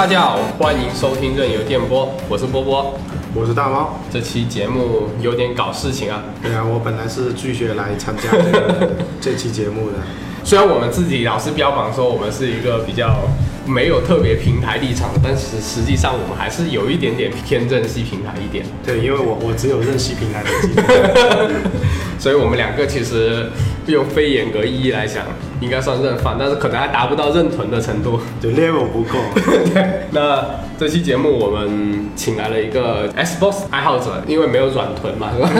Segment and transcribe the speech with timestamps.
[0.00, 2.98] 大家好，欢迎收听任由电波，我是波波。
[3.34, 4.00] 我是大猫。
[4.10, 9.98] 这期节目有点搞事情啊，对啊，我本来是拒绝来参加这个 这期节目的。
[10.42, 13.28] 虽然我们自己老是标榜说我们是一个比较
[13.66, 18.64] 没有特别平台立场的，但是实际上我们还是有一点点偏正系平台一点。
[18.82, 21.50] 对，因为我我只有认系平台的机会。
[22.18, 23.50] 所以我们两个其实
[23.86, 25.24] 用非严格意义来讲，
[25.60, 28.20] 应该算认犯，但是可能还达不到认屯的程度。
[28.40, 29.18] 就 level 不够。
[29.74, 30.44] 对，那
[30.78, 35.50] 这期节目我们请来了一个 Xbox 爱好者，因为没有软臀嘛，是吧？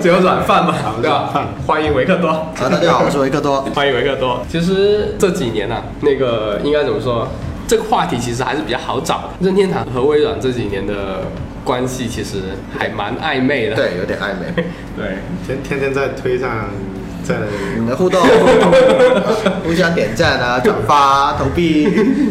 [0.00, 1.48] 只有软饭嘛，对吧？
[1.66, 2.28] 欢迎维克多。
[2.28, 3.60] 啊，大家好，我是维克多。
[3.74, 4.44] 欢迎维克多。
[4.48, 7.28] 其实这几年呢、那个应该怎么说？
[7.66, 9.30] 这个话题其实还是比较好找的。
[9.40, 11.22] 任天堂和微软这几年的
[11.64, 12.36] 关系其实
[12.78, 13.74] 还蛮暧昧的。
[13.76, 14.64] 对，有点暧昧。
[14.94, 16.68] 对，天天天在推上，
[17.24, 17.36] 在
[17.74, 18.20] 你们的互动，
[19.64, 21.88] 互相点赞啊、转发、投币。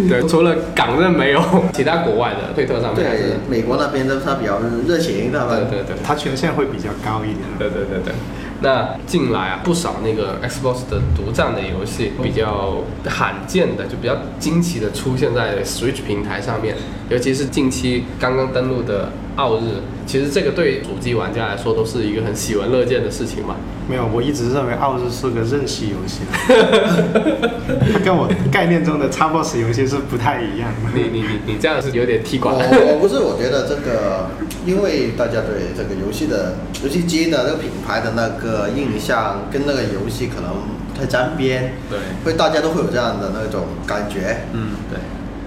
[0.07, 1.41] 对，除了港任没有，
[1.73, 5.67] 其他国外的推特上面对，美国那边都是他比较热情，他们。
[5.69, 5.95] 对对对。
[6.03, 7.39] 他权限会比较高一点。
[7.57, 8.13] 对对对对，
[8.61, 16.75] 那近来啊，不少那个 Xbox 的独占的游戏比较罕见的，就比较惊奇的出现在 Switch 平台上面，
[17.09, 23.55] 尤其是近期刚刚登陆的奥日，其实这个对主机玩家来说都是一个很喜闻乐见的事情嘛。
[23.89, 26.21] 没有，我一直认为奥日是个任系游戏，
[27.91, 30.91] 它跟我概念中的 Xbox 游戏是不太一样的。
[30.95, 32.55] 你你你你这样是有点踢馆。
[32.55, 34.29] 我我不是，我觉得这个，
[34.65, 40.53] 因为大家对这个游戏的游戏机的那个品牌的那个印象跟那个游戏可能
[40.97, 44.45] 太沾边，对，会大家都会有这样的那种感觉。
[44.53, 44.99] 嗯，对。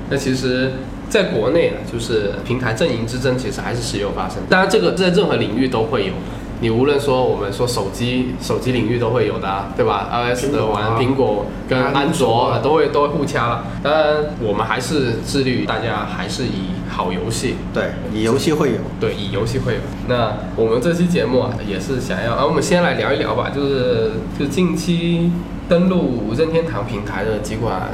[0.09, 0.73] 那其实，
[1.09, 4.39] 在国内呢，就是平台阵营之争，其实还是时有发生。
[4.49, 6.12] 当然，这个在任何领域都会有。
[6.59, 13.65] 你无论说我们说手机，手机领域都会有的、啊，对吧？iOS 的玩苹果跟安卓啊都会都会互掐了。
[13.83, 18.78] 当然，我们还是致力于大家还是以好游戏，对，以游戏会友。
[18.99, 19.81] 对，以游戏会友。
[20.09, 25.31] 那我们这期节目啊，也是想要，啊，我们先来聊一聊吧，就是就近期
[25.69, 27.91] 登陆任天堂平台的几款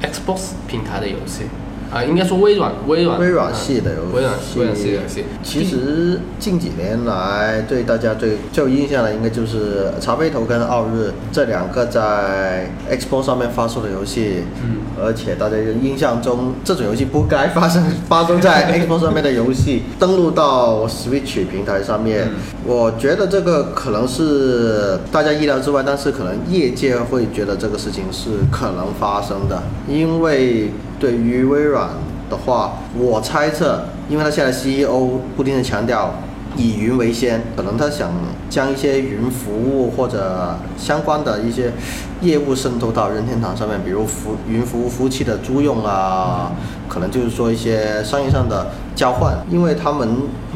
[0.00, 1.46] Xbox 平台的游戏
[1.92, 5.24] 啊，应该说微软微软微软系的游戏，微软微软系的游戏。
[5.42, 14.44] 其实近几年来对大家最最有印象的，应该就是《茶杯头》跟《奥日》这两个在 Xbox 上面发售的游戏。
[14.62, 14.76] 嗯。
[15.04, 30.70] 而且大家印象中，这种游戏不该发生发生在 Xbox 上面的游戏，登录到 Switch 平台上面，嗯我觉得这个可能是大家意料之外，但是可能业界会觉得这个事情是可能发生的，因为
[31.02, 31.88] 对于微软
[32.30, 36.14] 的话，我猜测，因为他现在 CEO 不停的强调
[36.56, 38.12] 以云为先，可能他想
[38.48, 41.72] 将一些云服务或者相关的一些
[42.20, 46.52] 业务渗透到任天堂上面，比如服云服务服务器的租用啊，
[46.88, 50.08] 可能就是说一些商业上的交换，因为他们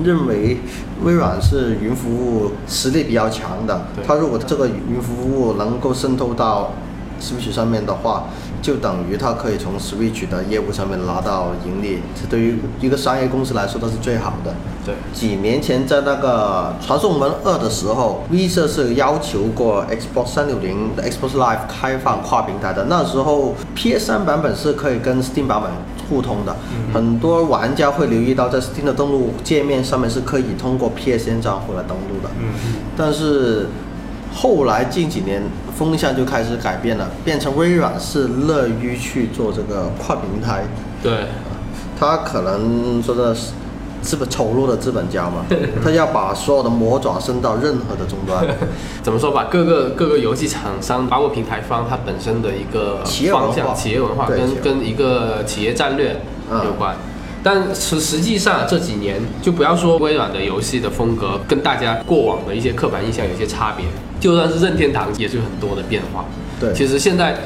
[0.04, 0.58] 认为
[1.02, 6.70] 微软是云服务实力比较强的对，他如果这个云服务能够渗透到
[7.20, 8.26] Switch 上面的话，
[8.62, 14.54] 就等于它可以从 Switch 的业务上面拿到盈利，这对于一个商业公司来说都是最好的。
[14.84, 22.84] 对，几年前在那个《传送门二》的时候，V 社是要求过 Xbox 三六零的 Xbox Live 开放跨平台的。
[22.88, 25.70] 那时候 PS 三版本是可以跟 Steam 版本
[26.08, 26.54] 互通的，
[26.94, 32.30] 很多玩家会留意到在 Steam 的登录界面上面是可以通过 PSN 账户来登录的。
[32.96, 33.66] 但是
[34.36, 35.42] 后来近几年
[35.74, 40.64] 风向就开始改变了，变成微软是乐于去做这个跨平台，
[41.02, 41.24] 对，
[41.98, 43.52] 他可能说的是
[44.02, 45.47] 资本丑陋的资本家嘛，
[45.82, 48.47] 他要把所有的魔爪伸到任何的终端。
[49.02, 56.94] 怎么说吧，各个各个游戏厂商，包括平台方，它本身的一个企业文化企业文化跟跟一个企业战略嗯有关。
[57.48, 63.87] 但实实际上这几年，就不要说微软的游戏的风格跟大家过往的一些刻板印象有些差别，
[64.19, 66.25] 就算是任天堂也是有很多的变化。
[66.59, 67.37] 对其实现在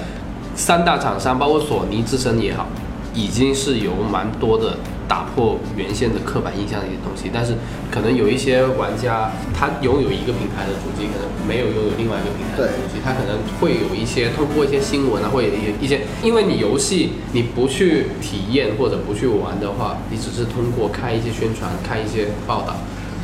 [0.54, 2.66] 三大厂商，包括索尼自身也好，
[3.12, 4.74] 已经是有蛮多的
[5.10, 7.28] 打破原先的刻板印象的一些东西。
[7.34, 7.58] 但是
[7.90, 22.76] 可能有一些玩家，他拥有一个平台的主机，可能没有拥有另外一个平台的主机，他可能会有一些通过一些新闻啊，或者一些一些，因为你游戏你不去体验或者不去玩的话，你只是通过看一些宣传、看一些报道。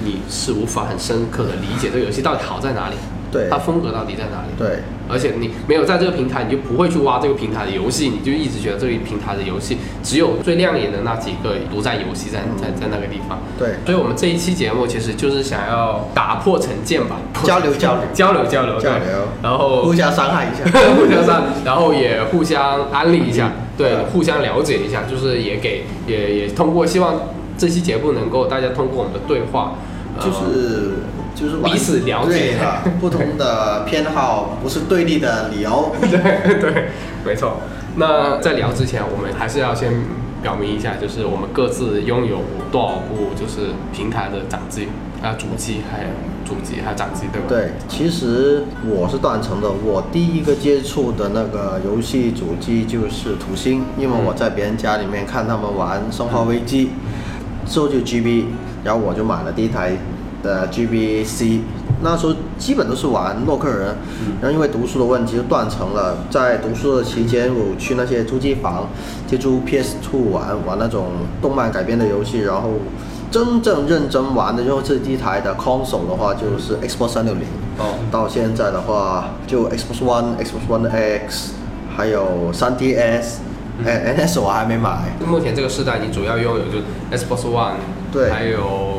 [0.05, 2.97] 你是无法很深刻的理解这个游戏到底好在哪里。
[3.31, 3.49] 对。
[3.51, 4.49] 它风格到底在哪里？
[4.59, 4.79] 对，
[5.09, 13.39] 而且你没有在这个平台，你就不会去挖这个平台的游戏，你就一直觉得这个平台的游戏只有最亮眼的那几个独占游戏在在在那个地方。
[13.59, 18.03] 对，所以我们这一期节目其实就是想要打破成见吧， 交流 交流。
[18.15, 18.85] 交流交流对。
[18.85, 19.05] 交流。
[19.43, 20.65] 然后互相伤害一下。
[20.97, 27.15] 互相伤，然后也互相安利一下，对对，互相了解一下，就是也给也也通过希望
[27.59, 29.75] 这期节目能够大家通过我们的对话，
[30.19, 30.93] 呃就是
[31.37, 35.93] 就是彼此了解对啊， 不同的偏好不是对立的理由。
[36.01, 36.89] 对对，
[37.25, 37.59] 没错。
[37.97, 39.93] 那在聊之前，我们还是要先
[40.43, 42.39] 表明一下，就是我们各自拥有
[42.73, 44.89] 多少部就是平台的掌机
[45.23, 46.09] 啊，主机还有
[46.45, 47.47] 主机还有掌机，对吧？
[47.49, 49.71] 对，其实我是断层的。
[49.71, 56.91] 我第一个接触的那个游戏主机就是土星，因为我在别人家里面看他们玩《生化危机》，
[57.71, 58.45] 之后就 GB，
[58.85, 59.93] 然后我就买了第一台
[60.47, 61.61] 的 GBC。
[62.03, 63.97] 那时候基本都是玩洛克人，
[64.41, 66.19] 然后因为读书的问题就断层了。
[66.31, 68.87] 在读书的期间，我去那些租机房
[69.27, 71.07] 接触 PS2 玩玩那种
[71.41, 72.75] 动漫改编的游戏，然后
[73.31, 77.45] 真正认真玩的就是第一台的 console 的话，就是 Xbox 三六零。
[77.79, 81.53] 哦，到现在的话，就 Xbox One、Xbox One X，
[81.97, 83.25] 还有 3DS，
[83.85, 84.99] 哎、NS 我还没买。
[85.27, 87.73] 目前这个时代，你主要拥有就是 Xbox One，
[88.13, 88.96] 对还有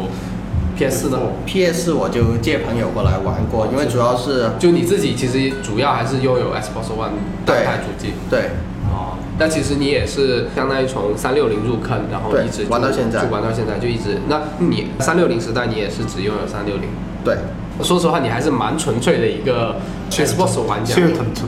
[0.77, 1.19] PS 呢。
[1.45, 8.13] PS 我就借朋友过来玩过，因为主要是就你自己其实主要还是拥有 Xbox One 对单台主机。
[8.29, 8.51] 对
[8.89, 14.17] 哦，那其实你也是相当于从三六零入坑，然后一直玩到现在就玩到现在，就一直。
[14.29, 16.89] 那你三六零时代你也是只拥有三六零。
[17.25, 17.35] 对，
[17.83, 19.75] 说实话，你还是蛮纯粹的一个
[20.09, 20.95] Xbox 玩家。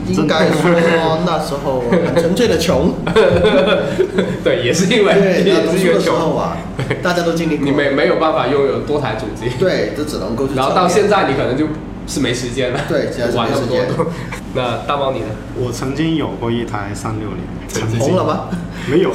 [0.08, 2.94] 应该说那时候很纯粹的穷，
[4.44, 6.56] 对，也是因为，那也是因为读书的时候穷，啊，
[7.02, 7.64] 大家都经历过。
[7.64, 10.54] 你没没有办法拥有多台主机，对，这只能够去。
[10.54, 11.66] 然后到现，在你可能就
[12.06, 12.80] 是没时间了。
[12.88, 14.06] 对现在是玩那么没时间多。
[14.54, 15.26] 那大猫你呢？
[15.56, 18.48] 我曾经有过一台三六零，红了吗？
[18.90, 19.10] 没有，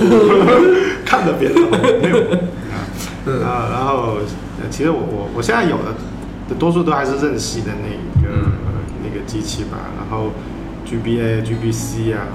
[1.05, 1.71] 看着别人红
[2.01, 3.43] 没有啊。
[3.43, 4.17] 啊，然后
[4.61, 5.95] 呃其实我我我现在有的
[6.53, 8.51] 多数都还是任系的那个、嗯
[9.03, 10.31] 那个机器吧，然后
[10.85, 12.25] GBA、GBC 啊、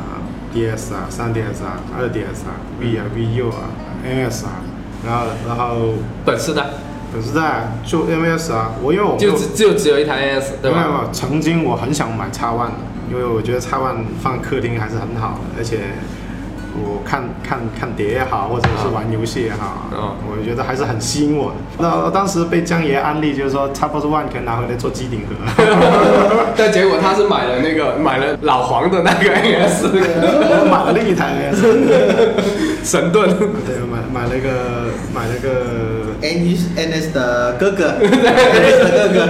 [0.54, 3.70] DS 啊、三 DS 啊、二 DS 啊、V 啊、VU 啊、
[4.06, 4.62] NS 啊，
[5.04, 6.66] 然后然后本世代
[7.12, 10.92] 本世代就 MS 啊，我因为我就只就只有一台 NS 对没有没？
[10.92, 12.74] 有，曾经我很想买 X One 的，
[13.10, 15.78] 因为我觉得 X One 放客厅还是很好的，而且
[16.74, 21.50] 我看看看碟也好，或者是玩游戏也好，嗯我觉得还是很吸引我。
[21.50, 21.56] 的。
[21.78, 25.34] 那当时被江爷安利，就是说 Xbox One 可以拿回来做机顶盒，
[26.56, 33.28] 但结果他是买了那个买了老黄的那个 NS 我买了另一台 NS，神盾，
[33.66, 36.44] 对，买买了一个买了个 N
[36.76, 39.28] NS 的哥哥， NS 的哥哥，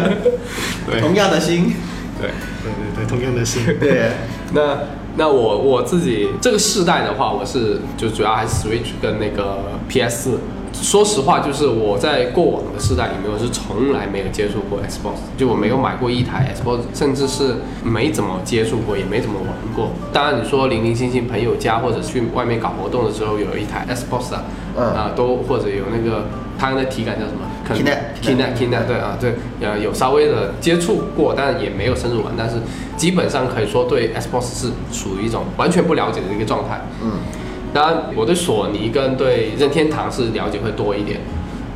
[0.91, 1.01] 对。
[1.01, 1.75] 同样的心，
[2.21, 2.31] 对。
[2.63, 3.63] 对对对，同样的心。
[3.81, 4.11] 对，
[4.53, 4.77] 那
[5.21, 10.39] 那我我自己这个世代的话，我是就主要还是 Switch 跟那个 PS 四。
[10.73, 19.91] 说实话，就是我在过往的世代里面，我是从来没有接触过 Xbox，就我没有买过一台 Xbox，甚至是没怎么接触过，也没怎么玩过。
[20.11, 24.45] 当然，你说零零星星朋友家或者去外面搞活动的时候有一台 Xbox 啊，
[24.79, 24.85] 嗯。
[24.95, 26.25] 啊，都或者有那个
[26.59, 27.41] 它的体感叫什么
[27.75, 32.57] Kinect Kinect Kinect 对啊对，呃有稍微的接触过，但也没有深入玩，但是
[32.97, 36.81] 基本上可以说对 Xbox 是处于一种完全不了解的一个状态。
[37.03, 37.13] 嗯，
[37.73, 41.21] 当然，我对索尼跟对任天堂是了解会多一点。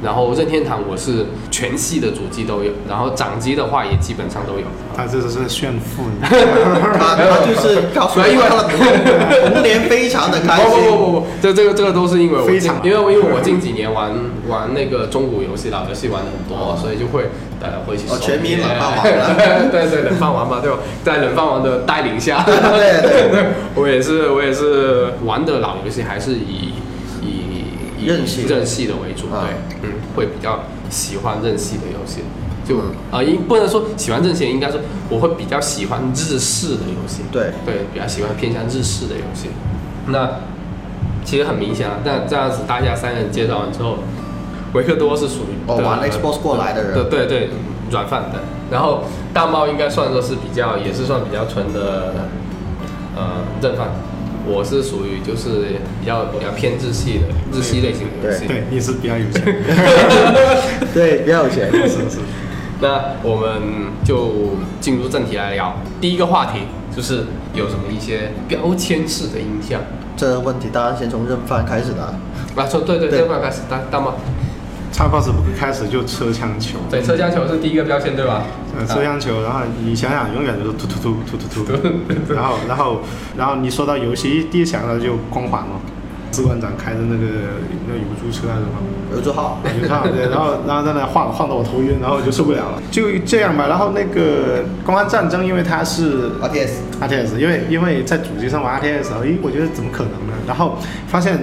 [0.04, 4.66] 然后任天堂我是全系的主机都有，然后掌机的话也基本上都有。
[4.96, 10.84] 他这是炫富， 他他就是告诉我，因为他的童年非常的开心。
[10.90, 11.04] 不不。
[11.12, 12.76] 不不，这这个这个都是因为我非常。
[12.84, 14.12] 因为因为我近几年玩
[14.46, 17.24] 玩那个中古游戏老游戏玩的很多，所以就会
[17.60, 20.78] 呃会去哦收全民冷饭王 了，对对冷饭王嘛，对吧？
[21.02, 22.54] 在冷饭王的带领下，对
[23.02, 23.44] 对对，
[23.74, 26.72] 我也是我也是玩的老游戏还是以
[27.22, 27.64] 以
[27.98, 29.48] 以任系任系的为主，啊。
[29.48, 32.20] 对，嗯，会比较喜欢任系的游戏。
[32.66, 34.80] 就嗯啊，应、不能说喜欢任系，应该说
[35.10, 37.22] 我会比较喜欢日式的游戏。
[37.30, 39.50] 对对，比较喜欢偏向日式的游戏。
[40.06, 40.40] 那
[41.24, 43.98] 其实很明显啊，那这样子大家三个人介绍完之后，
[44.72, 47.50] 维克多是属于哦玩 Xbox 过来的人对对对，
[47.90, 48.40] 软饭的。
[48.70, 49.04] 然后
[49.34, 52.14] 大猫应该算作是比较，也是算比较纯的
[53.14, 53.88] 呃正饭。
[54.46, 58.46] 我是属于就是比较比较偏日系的日系类型的游戏。
[58.46, 59.42] 对，你是比较有钱，
[60.92, 61.70] 对，比较有钱。
[61.72, 62.18] 是是。
[62.80, 65.76] 那我们就进入正题来聊。
[66.00, 66.60] 第一个话题
[66.94, 69.80] 就是有什么一些标签式的印象。
[70.16, 72.14] 这个问题当然先从认饭开始的啊。
[72.56, 74.00] 啊，从对对对对，快开始大大
[74.98, 75.04] 猫。
[75.20, 78.42] Xbox 开始就车枪球，对，车厢球是第一个标签，对吧？
[78.78, 83.00] 呃，车厢球，然后你想想，永远都是突突突突突突，然后然后
[83.36, 85.80] 然后你说到游戏，第一想到就光环了，
[86.32, 87.26] 士官长开的那个
[87.86, 88.78] 那油猪车还是什么？
[89.14, 93.66] 油猪号，油车对，然后然后在那晃晃得我头晕，然后我就受不了了，就这样吧。
[93.68, 96.70] 然后那个光环战争，因为它是 RTS
[97.00, 100.32] RTS，因为因为在主机上玩 RTS，咦，我觉得怎么可能呢？
[100.46, 101.38] 然后发现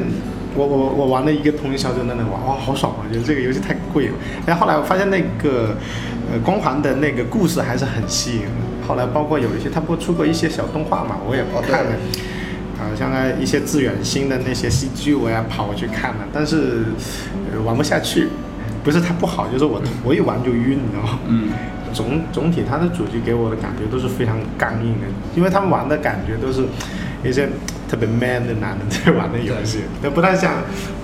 [0.55, 3.07] 我我我玩了一个通宵就在那玩，哇，好爽啊！
[3.11, 4.13] 觉得这个游戏太贵了。
[4.45, 5.75] 然后后来我发现那个
[6.31, 8.51] 呃光环的那个故事还是很吸引人。
[8.87, 11.91] 后来包括有一些，它不出过一些小动画嘛，我也哦对看了。
[12.79, 16.85] 啊，像那一些致远新的那些 CG，我也跑过去看了，但是、
[17.53, 18.27] 呃、玩不下去。
[18.83, 21.19] 不是它不好，就是我我一玩就晕，你知道吗？
[21.27, 21.49] 嗯，
[21.93, 25.05] 总总体它的主机给我的感觉都是非常刚硬的，
[25.35, 26.63] 因为他们玩的感觉都是
[27.23, 27.47] 一些
[27.91, 30.63] 特别 man 的男的在玩的游戏，那不太像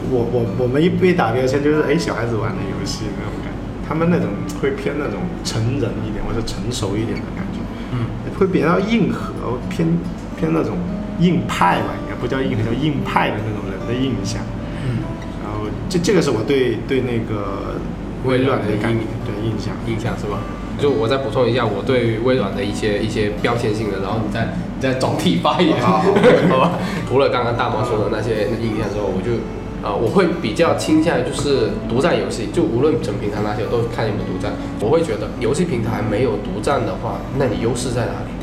[0.09, 4.29] 我我我们一被打标签就是哎小孩子玩的游戏那种感觉，他们那种
[4.61, 7.59] 会偏那种成人一点或者成熟一点的感觉，
[7.91, 8.07] 嗯，
[8.39, 9.99] 会比较硬核，偏
[10.39, 10.77] 偏那种
[11.19, 14.41] 硬派吧，应该不叫硬核，叫硬派的那种人的印象。
[14.87, 15.03] 嗯，
[15.43, 17.75] 然后这这个是我对对那个
[18.23, 19.75] 微软的感印对印象。
[19.85, 20.39] 印象是吧？
[20.79, 26.11] 就我再补充一下我对于微软的一些一些标签性的，然后你再你再总体发言，好好
[26.59, 26.71] 吧？
[27.09, 29.41] 除了刚刚大猫说的那些印象之后，我就
[29.83, 34.51] 啊、我会比较倾向于就是独占游戏，就无论整平台那些都看有没有独占。
[34.81, 38.33] 我会觉得游戏平台没有独占的话，那你优势在哪里？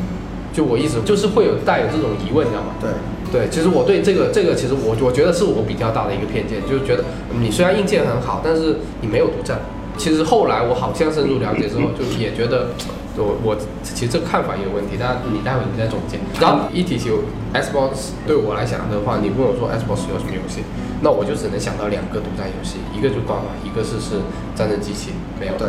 [0.54, 2.74] 就我一直就是会有带有这种疑问，你知道吗？
[2.80, 2.90] 对，
[3.32, 7.04] 对，其实我对这个这个，其实我我觉得是我比较大的一个偏见，就是觉得
[7.38, 9.58] 你虽然硬件很好，但是你没有独占。
[9.96, 12.68] 其实后来我好像深入了解之后，就也觉得
[13.16, 16.18] 我我其实这个看法也有问题，但你待会你再总结。
[16.40, 17.10] 然后一提起
[17.54, 20.62] Xbox 对我来讲的话，你问我说 Xbox 有什么游戏，
[21.00, 24.20] 那我就只能想到两个独占游戏，一个就是光环，一个是是
[24.54, 25.52] 战争机器，没有。
[25.54, 25.68] 对，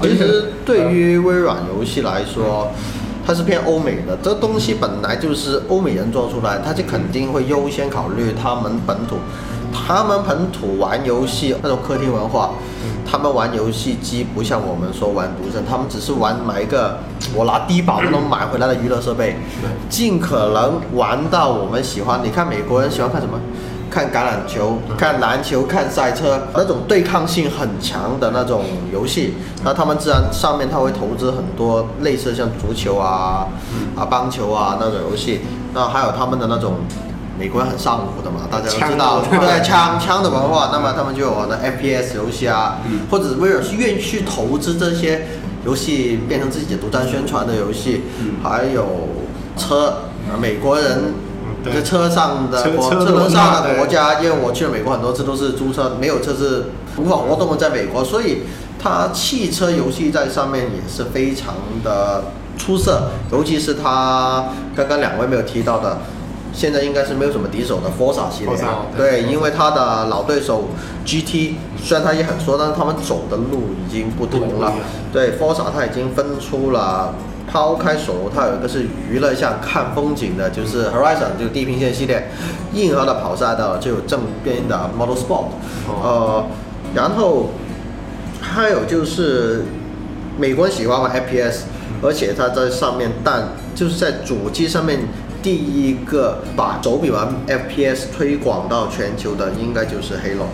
[0.00, 2.68] 其实对于微软游戏来说，
[3.26, 9.16] 它是偏欧美的，这东西本来就是欧美人做出来，他就肯定会优先考虑他们本土，
[9.72, 12.52] 他们本土玩游戏那种客厅文化，
[13.10, 16.98] 他们玩游戏机不像我们说玩独占，他们只是玩买一个
[17.34, 19.36] 我拿低保都能买回来的娱乐设备，
[19.88, 22.20] 尽可能玩到我们喜欢。
[22.22, 23.38] 你看美国人喜欢看什么？
[23.88, 29.34] 看橄榄球、看篮球、看赛车，那种对抗性很强的那种游戏，
[29.64, 33.46] 那他们自然上面他会投资很多类似像足球啊、
[33.96, 35.40] 啊棒球啊那种游戏，
[35.72, 36.74] 那还有他们的那种。
[37.38, 39.22] 美国人很上火的嘛，大家都知道，
[39.62, 42.78] 枪枪枪的文化，那么他们就有玩的 FPS 游戏啊，
[43.10, 45.26] 或者威尔是愿意去投资这些
[45.66, 48.04] 游戏变成自己的独占宣传的游戏，
[48.42, 49.08] 还有
[49.56, 51.12] 车，呃美国人
[51.62, 56.66] 在车上的车轮上的国家，因为我去了美国很多次都是租车，没有车是
[56.96, 58.44] 无法活动的，在美国，所以
[58.82, 62.24] 它汽车游戏在上面也是非常的
[62.56, 65.98] 出色，尤其是它刚刚两位没有提到的。
[66.56, 68.56] 现在应该是没有什么敌手的 Forza 系列
[68.96, 70.70] 对，对因为它的老对手
[71.04, 74.72] GT 虽然它也很说，但是他们走的路已经不同了。
[75.12, 77.14] 对，Forza 它已经分出了，
[77.46, 82.30] 抛开手游，它有一个是娱乐向看风景的，就是 Horizon 就地平线系列，
[82.72, 85.44] 硬核的跑赛道就有正边的 Model Sport
[86.02, 86.46] 呃，
[86.94, 87.50] 然后
[88.40, 89.66] 还有就是
[90.38, 91.64] 美国人喜欢玩 FPS，
[92.02, 95.00] 而且它在上面，但就是在主机上面
[95.46, 100.48] 第一个把手柄玩 FPS 推广到全球的，应该就是 Halo。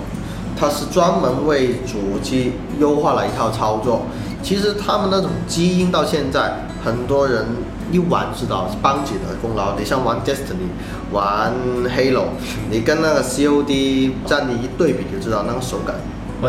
[0.54, 4.02] 它是专门为主机优化了一套操作。
[4.42, 7.42] 其实他们那种基因到现在，很多人
[7.90, 9.78] 一玩知道是邦吉的功劳。
[9.78, 10.68] 你像玩 Destiny、
[11.10, 11.54] 玩
[11.88, 12.24] Halo，
[12.70, 15.96] 你跟那个 COD 战力一对比就知道那个手感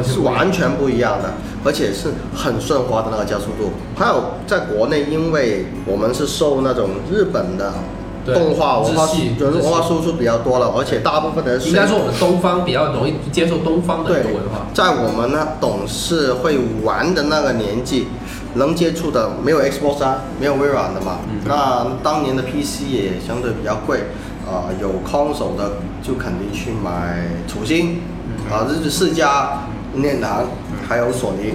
[0.03, 1.31] 是完全不一样的，
[1.63, 3.71] 而且是很顺滑的那个加速度。
[3.95, 14.67] 还有在国内，因为我们是受那种日本的对动画文化日系文化输出比较多了，而且大部分的人应该说我们东方比较容易接受东方的一个文化。
[14.73, 18.07] 在我们呢懂事会玩的那个年纪，
[18.55, 21.19] 能接触的没有 Xbox 三，没有微软的嘛。
[21.29, 21.41] 嗯。
[21.45, 24.05] 那当年的 PC 也相对比较贵，
[24.47, 28.51] 啊、有 console 的就肯定去买楚星，嗯。
[28.51, 29.63] 啊，这是世嘉、
[29.93, 30.45] 任天堂，
[30.87, 31.53] 还有索尼，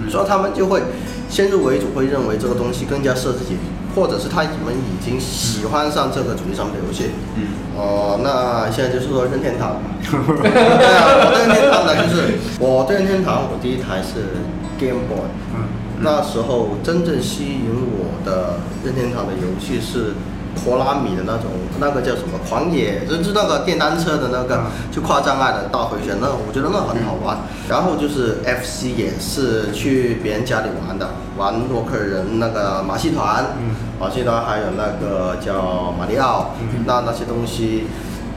[0.00, 0.10] 嗯。
[0.10, 0.82] 所以他们就会
[1.28, 3.56] 先入为主，会认为这个东西更加适合自己，
[3.98, 7.10] 或者是他们已经喜欢上这个主机上面的游戏。
[7.36, 9.82] 嗯，哦，那现在就是说任天堂。
[10.08, 14.38] 对啊，我对任天堂的就是我对任天堂，我第一台是
[14.78, 15.26] Game Boy。
[15.54, 15.66] 嗯，
[16.00, 20.14] 那时候真正吸引我的任天堂的游戏是
[20.58, 27.38] 拖拉米的那种，那个叫什么狂野，就是那个电单车的那个嗯，就跨障碍的大回旋，那我觉得那很好玩。
[27.68, 33.74] 然后就是 FC 也是去别人家里玩的，玩洛克人那个马戏团，嗯。
[34.00, 36.84] 马戏团还有那个叫马里奥，嗯。
[36.86, 37.84] 那那些东西。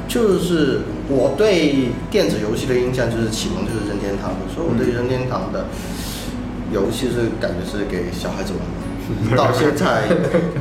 [0.07, 5.67] 就是我对电子游戏的印象就是启蒙就是任天堂的，所以我对任天堂的
[6.69, 8.80] 游戏是感觉是给小孩子玩的，
[9.35, 10.03] 到现在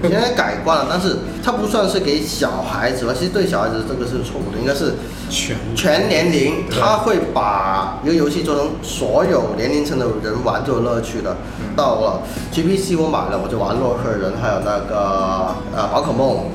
[0.03, 4.95] 现在改观了，但是它不算是给小孩子吧，其实对小孩子这个是错误的，应该是
[5.29, 11.37] 全全年龄，他会把一个游戏做成所有年龄层的人玩就有乐趣的。
[11.77, 16.47] 到了 GPC 我买了，我就玩洛克人，还有那个呃宝可梦，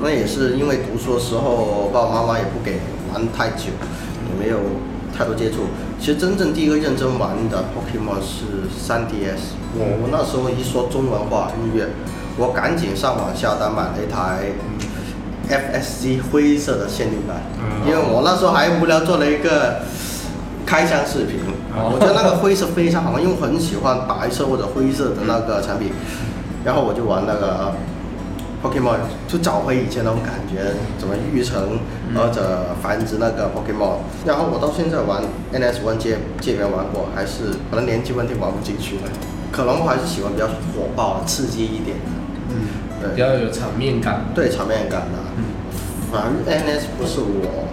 [0.00, 2.80] 那也是因为读书的时候爸爸妈妈也不给
[3.12, 3.70] 玩太久，
[4.28, 4.58] 也没有
[5.16, 5.58] 太多接触。
[6.00, 11.88] 其实真正第一个认真玩的 Pokemon 是 3DS，我我那时候一说中文化日月，
[12.36, 14.52] 我赶紧上网下单买了一台
[15.48, 19.82] FSC 灰色的限定版，嗯因为我那时候还无聊做了一个
[20.66, 21.40] 开箱视频，
[21.74, 25.90] 我觉得那个灰色非常好玩，因为我很喜欢白色或者灰色的那个产品，
[26.64, 27.72] 然后我就玩那个
[28.62, 31.80] Pokemon，就找回以前那种感觉，怎么育成
[32.14, 39.02] 或者繁殖那个 Pokemon，然后我到现在玩 NS One 界界面玩过，还是可能年纪问题玩不进去了，
[39.52, 42.10] 可能我还是喜欢比较火爆、刺激一点的，
[42.50, 42.54] 嗯
[43.00, 43.20] 对比。
[43.20, 44.24] 较有场面感。
[44.34, 45.18] 对场面感的。
[46.10, 47.68] 反正 NS 不是我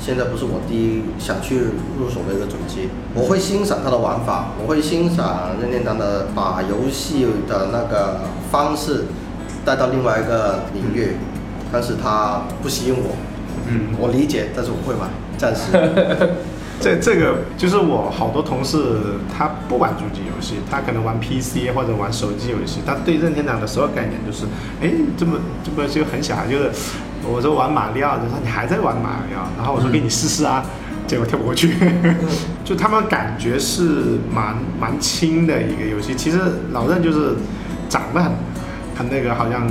[0.00, 1.58] 现在不是我第一想去
[1.98, 8.20] 入手的一个主机，我会欣赏它的玩法，我会欣赏任天堂的把游戏的那个
[8.50, 9.06] 方式
[9.64, 11.16] 带到另外一个领域，
[11.72, 13.16] 但是它不吸引我。
[13.68, 15.62] 嗯，我理解，但是我会买，暂时。
[16.80, 18.78] 这这个就是我好多同事，
[19.36, 24.46] 他不玩主机游戏，他可能玩 PC 或者玩手机游戏，他对任天堂的所有概念就是，
[24.80, 26.70] 哎，这么这么就很小孩，就是
[27.22, 30.64] 我说玩马里奥，他说你还在玩马里奥，然后我说给你试试啊，
[31.06, 31.74] 结果跳不过去，
[32.64, 36.38] 就他们感觉是蛮蛮轻的一个游戏，其实
[36.72, 37.34] 老任就是
[37.90, 38.32] 长得很。
[39.08, 39.66] 那个，好像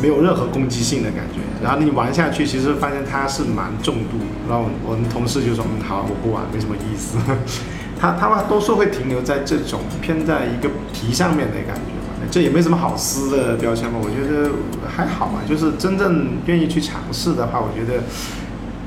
[0.00, 1.40] 没有任何攻击性的感觉。
[1.62, 4.18] 然后你玩下去，其实发现它是蛮重度。
[4.48, 7.18] 然后我们同事就说：“嗯，好，我不玩，没什么意思。
[8.00, 11.92] ”他他们多数会停留在这种偏在一个皮上面的感觉。
[12.30, 14.50] 这也没什么好撕的标签吧，我觉得
[14.88, 15.40] 还好吧。
[15.46, 18.02] 就是真正愿意去尝试的话，我觉得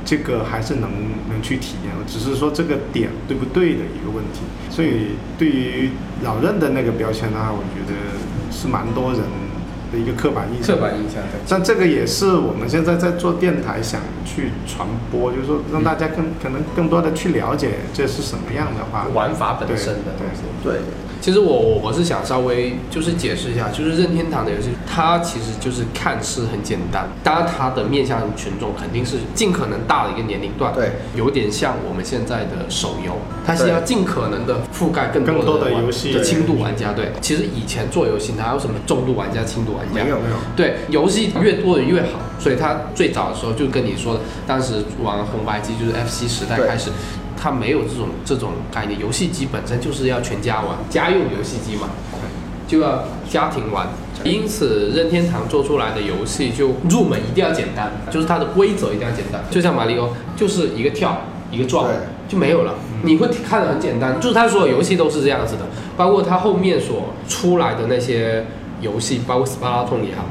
[0.03, 0.89] 这个还是能
[1.29, 4.41] 能去体验，只是说这个点对不对的一个问题。
[4.69, 5.91] 所以对于
[6.23, 7.93] 老任的那个标签的话，我觉得
[8.51, 9.21] 是蛮多人
[9.91, 10.75] 的一个刻板印象。
[10.75, 11.39] 刻板印象对。
[11.45, 20.41] 像这个也是我们现在在做电台想去传播，就是说让大家更可能更多的去了解这是什么样的话，玩法本身的东西。
[20.63, 20.81] 对，
[21.27, 33.11] 其实我我我是想稍微就是解释一下，就是任天堂的游戏，它其实就是看似很简单，当然它的面向群众肯定是尽可能大的一个年龄段，对，有点像我们现在的手游，
[33.45, 36.93] 它是要尽可能的覆盖更多更多的玩游戏的轻度玩家。
[36.93, 40.05] 对，其实以前做游戏哪有什么重度玩家、轻度玩家？
[40.05, 46.89] 没有没有对，游戏越多人越好，所以它最早的时候就跟你说的，当时玩红白机就是 FC 时代开始，
[47.37, 51.87] 他没有这种这种概念，游戏机本身就是要全家玩，家用游戏机嘛，
[52.67, 53.87] 就要家庭玩。
[54.23, 59.41] 因此，任天堂做出来的游戏就入门一定要简单，就是它的规则一定要简单。
[59.51, 61.21] 就像马里奥，就是一个跳
[61.51, 61.87] 一个撞
[62.27, 62.73] 就没有了。
[63.03, 65.61] 你会看得很简单，就是它所有游戏都是这样子的，
[65.95, 68.43] 包括它后面所出来的那些
[68.81, 70.25] 游戏，包括斯巴达通也好，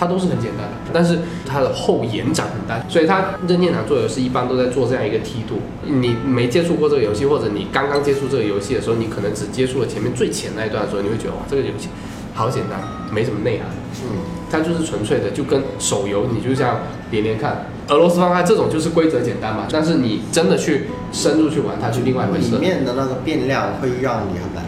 [0.00, 5.60] 它都是很简单的，但是它的后延展很大，所以它任天堂做游戏一般都在做这样一个梯度。
[5.84, 11.90] 你没接触过这个游戏，或者你刚刚接触这个游戏的时候，你可能只接触了前面最浅那一段的时候，你会觉得哇，这个游戏
[12.32, 12.80] 好简单，
[13.12, 13.66] 没什么内涵。
[14.04, 16.78] 嗯，它就是纯粹的，就跟手游，你就像
[17.10, 19.66] 连连看俄罗斯方块这种，就是规则简单嘛。
[19.70, 22.58] 但是你真的去深入去玩它，就另外一回事里。
[22.58, 24.64] 面的那个变量会让你很难。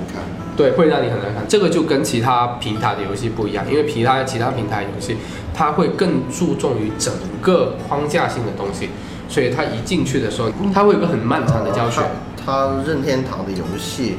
[0.57, 1.45] 对，会让你很难看。
[1.49, 5.17] 这个就跟其他平台的游戏不一样，因为其他其他平台游戏，
[5.55, 8.91] 它会更注重于整个框架性的东西，
[9.29, 12.01] 所以它一进去的时候，它会有个很漫长的教学。
[12.45, 14.17] 它它任天堂的游戏，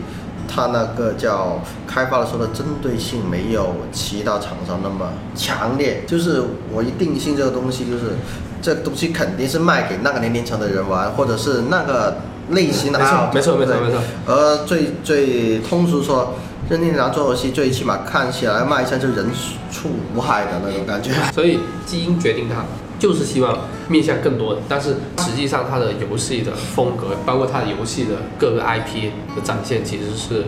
[0.48, 6.04] 它那个叫开发的时候的针对性没有其他厂商那么强烈。
[6.08, 6.41] 就是
[6.72, 8.15] 我一定性这个东西，就是
[8.62, 12.15] 这东西肯定是卖给那个年龄层的人玩，或者是那个
[12.51, 13.99] 类型的没错爱好没错没错没错。
[14.25, 16.36] 而最最通俗说，
[16.69, 19.27] 任天堂做游戏最起码看起来卖相就人
[19.71, 21.12] 畜无害的那种感觉。
[21.34, 22.63] 所以基因决定它，
[22.99, 30.45] 就是希望面向更多的，但是实际上它的游戏的风格，包括它的游戏的各个 IP 的展现，其实是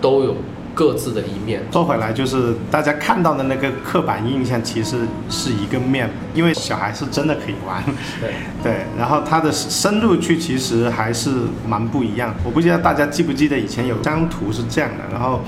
[0.00, 0.34] 都有
[0.78, 1.60] 各自的一面。
[1.72, 7.82] 说回来，就是大家看到的那个刻板印象其实是一个面，因为小孩是真的可以玩，
[8.20, 8.30] 对，
[8.62, 11.30] 对，然后他的深入去其实还是
[11.66, 12.32] 蛮不一样。
[12.44, 15.40] 我不知道大家记不记得以前有张图是这样的，然后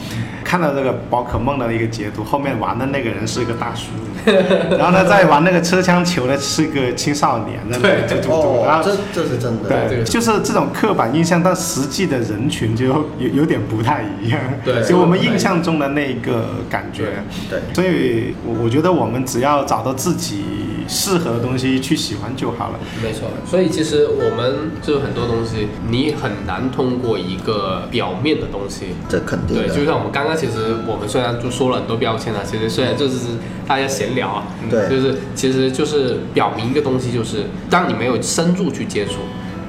[0.50, 3.90] 看到这个宝可梦的一个截图，后面玩的那个人是一个大叔，
[4.76, 9.68] 然后呢在玩那个车枪球的是个青少年，对嘟嘟嘟，然哦，后这这是真的。
[9.68, 14.40] 对，就是这种刻板印象，但实际的人群就有有点不太一样。
[14.64, 17.22] 对就我们印象中的那个感觉。
[17.48, 20.44] 对所以，我我觉得我们只要找到自己
[20.90, 22.80] 适合的东西去喜欢就好了。
[23.00, 28.86] 没错，所以其实我们就很多东西，你很难通过一个表面的东西。
[29.08, 33.28] 这肯定对，就像我们刚刚，其实我们虽然就说了很多标签啊，其实虽然就是
[33.68, 39.12] 大家闲聊啊，对就是其实就是表明一个东西，就是当你没有深入去接触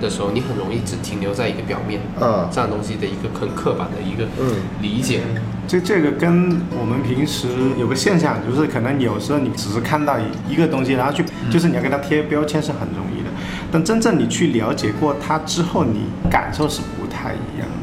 [0.02, 5.22] 的时候，你很容易只停留在一个表面，嗯这样东西的一个很刻板的一个嗯理解。
[5.68, 13.30] 这这个跟我们平时有个现象，就是可能有时候你只是看到一一个东西，然后去就是你要给它贴标签是很容易的，
[13.72, 17.76] 但真正你去了解过它之后，你感受是不太一样的。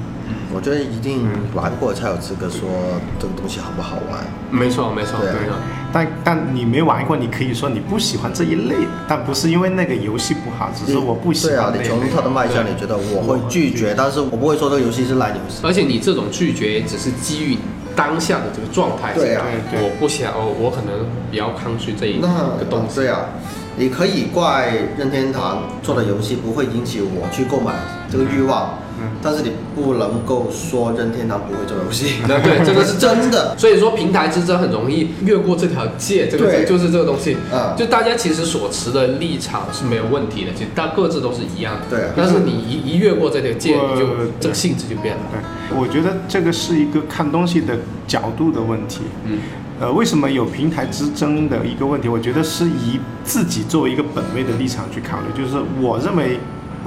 [0.51, 2.69] 我觉得一定玩过才有资格说
[3.21, 4.25] 这个东西好不好玩。
[4.51, 5.55] 没错，没错，对错。
[5.93, 15.61] 但但你没玩过，你可以说你不喜欢这一类的，但不是因为那个游戏不好，只是我不喜对啊你从它的卖相，你觉得我会拒绝，但是我不会说这个游戏是烂游戏。
[15.63, 17.57] 而且你这种拒绝只是基于
[17.95, 19.15] 当下的这个状态。
[19.15, 19.45] 对啊
[19.75, 22.27] 我不想，我我可能比较抗拒这一那
[22.59, 22.97] 个东西。
[22.97, 23.21] 对啊，
[23.77, 27.75] 你可以怪任天堂做的游戏不会引起我去购买
[28.11, 32.15] 这个欲望，嗯但是你不能够说任天堂不会做游戏。
[32.29, 33.57] 那 对，这个是真的。
[33.59, 37.37] 所以说，平台之争很容易越过这条界，这个对就是这个东西。
[37.53, 41.97] 嗯就大家其实所持的立场是没有问题的，其实大各自都是一样的。
[41.97, 44.07] 对啊但是你一一越过这条界，你就
[44.41, 45.23] 这个性质就变了。
[45.33, 49.03] 对，我觉得这个是一个看东西的角度的问题。
[49.25, 49.39] 嗯，
[49.81, 52.09] 呃，为什么有平台之争的一个问题？
[52.09, 56.39] 我觉得是以自己作为一个本位的立场去考虑，就是我认为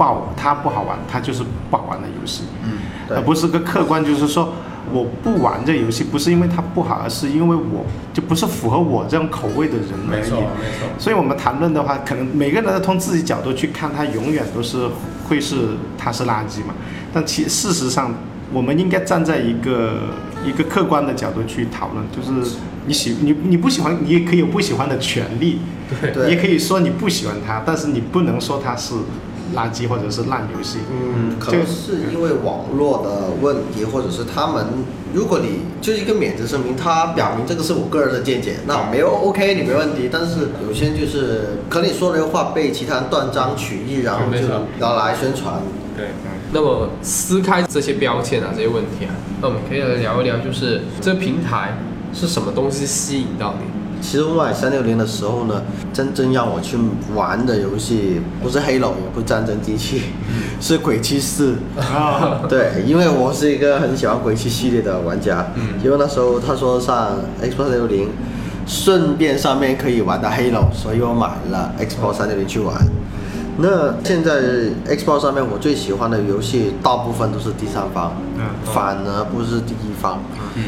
[0.02, 2.72] 不好，它不好玩，它就是不好玩的游戏，嗯，
[3.08, 4.52] 而不是个客观，就是说
[4.92, 10.20] 我不玩这游戏，不是因为它不好，而是因为我就不是符合我这种口味的人而已。
[10.20, 10.88] 没错，没错。
[10.98, 14.88] 所以我们谈论的话，可能每个人都从自己角度去看，它永远都是
[15.28, 16.74] 会是它是垃圾嘛。
[17.12, 18.12] 但其事实上，
[18.52, 20.08] 我们应该站在一个
[20.44, 25.60] 一个客观的角度去讨论，就是你喜你你不喜欢，你也可以有不喜欢的权利，
[26.00, 28.94] 对你也可以说你不喜欢它，但是你不能说它是
[29.54, 30.78] 垃圾或者是烂游戏。
[30.90, 34.66] 嗯，可能是因为网络的问题，或者是他们，
[35.12, 40.08] 如果你就是一个免责声明，它表明这个是我个人的见解，那没有 OK，你没问题。
[40.10, 44.46] 但是有些人就是可能你说的话被其他人断章取义，然后就
[44.78, 45.54] 拿来宣传。
[45.96, 46.06] 对，
[46.52, 51.76] 那么撕开这些标签啊，这些问题啊，那我们可以来聊一聊，就是这平台
[52.14, 53.81] 是什么东西吸引到你？
[54.02, 55.62] 其实我买三六零的时候呢，
[55.92, 56.76] 真正让我去
[57.14, 60.02] 玩的游戏不是黑龙，也不是战争机器，
[60.60, 61.54] 是鬼泣四。
[61.78, 68.10] 啊， 对，因为我是一个很喜欢鬼泣系列的玩家，嗯因为那时候他说上 Xbox 六零，
[68.66, 72.74] 顺便上面可以玩到 Halo，所以我买了 Xbox 三六零去玩。
[73.58, 74.40] 那现在
[74.88, 78.44] Xbox 上面我最喜欢的游戏，大部分都是第三方，嗯。
[78.64, 80.18] 反而不是第一方，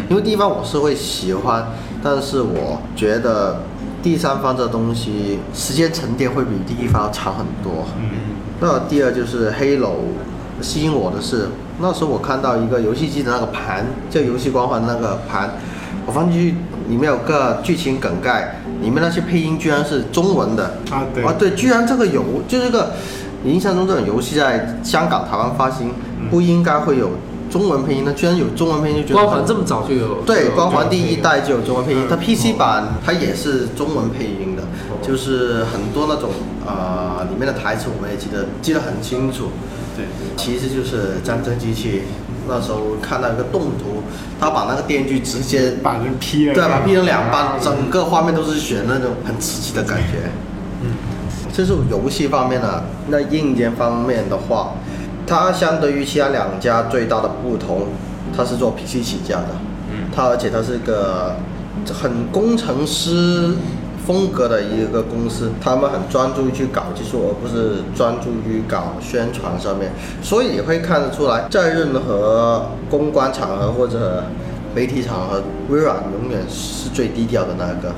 [0.09, 1.67] 因为第一方我是会喜欢，
[2.03, 3.63] 但是我觉得
[4.03, 7.87] 第三方这东西时间沉淀会比第一方长很多。
[7.99, 8.11] 嗯。
[8.61, 9.97] 那第二就是黑楼，
[10.61, 11.49] 吸引我的是
[11.81, 15.51] 那时候我看到一个游戏机的那个盘，就游戏光环那个盘，
[16.07, 16.55] 我放进去
[16.89, 22.93] 里面有个剧情梗概，里面那些配音居然是中文的啊对啊对，居然这个游就是这个，
[23.43, 25.93] 你印象中这种游戏在香港、台湾发行
[26.31, 27.11] 不应该会有
[27.51, 30.23] 中文配音的，居然有中文配音，就觉得光环这么早就有？
[30.23, 34.63] 对，光环第一代就有中文配音，嗯它 PC 版它也是中文配音的，
[35.01, 36.31] 就是很多那种
[36.67, 39.51] 呃里面的台词我们也记得记得很清楚。
[39.97, 40.07] 对，
[40.37, 42.03] 其实就是战争机器。
[42.49, 44.03] 那时候看到一个动图，
[44.41, 46.55] 他把那个电锯直接把人劈了。
[46.55, 50.31] 对，把劈成两半，整个画面都是血那种很刺激的感觉。
[50.83, 50.91] 嗯，
[51.53, 52.85] 这是游戏方面的。
[53.09, 54.73] 那硬件方面的话，
[55.27, 57.89] 它相对于其他两家最大的不同，
[58.37, 59.49] 它是做 PC 起家的。
[59.91, 61.37] 嗯它而且它是个
[61.93, 63.55] 很工程师
[64.07, 69.93] 风格的一个公司，他们很专注于去搞技术，而不是专注于搞宣传上面。
[70.23, 74.25] 所以你会看得出来，在任何公关场合或者
[74.75, 77.95] 媒体场合，微软永远是最低调的那个。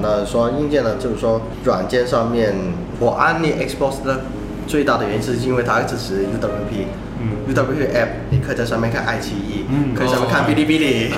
[0.00, 2.54] 那说硬件呢，就是说软件上面，
[3.00, 4.20] 我安利 Xbox 的
[4.66, 6.86] 最大的原因是因为它支持 UWP。
[7.18, 11.10] 嗯 UWP app，你可以在上面看爱奇艺，嗯可以上面看哦哔哩哔哩，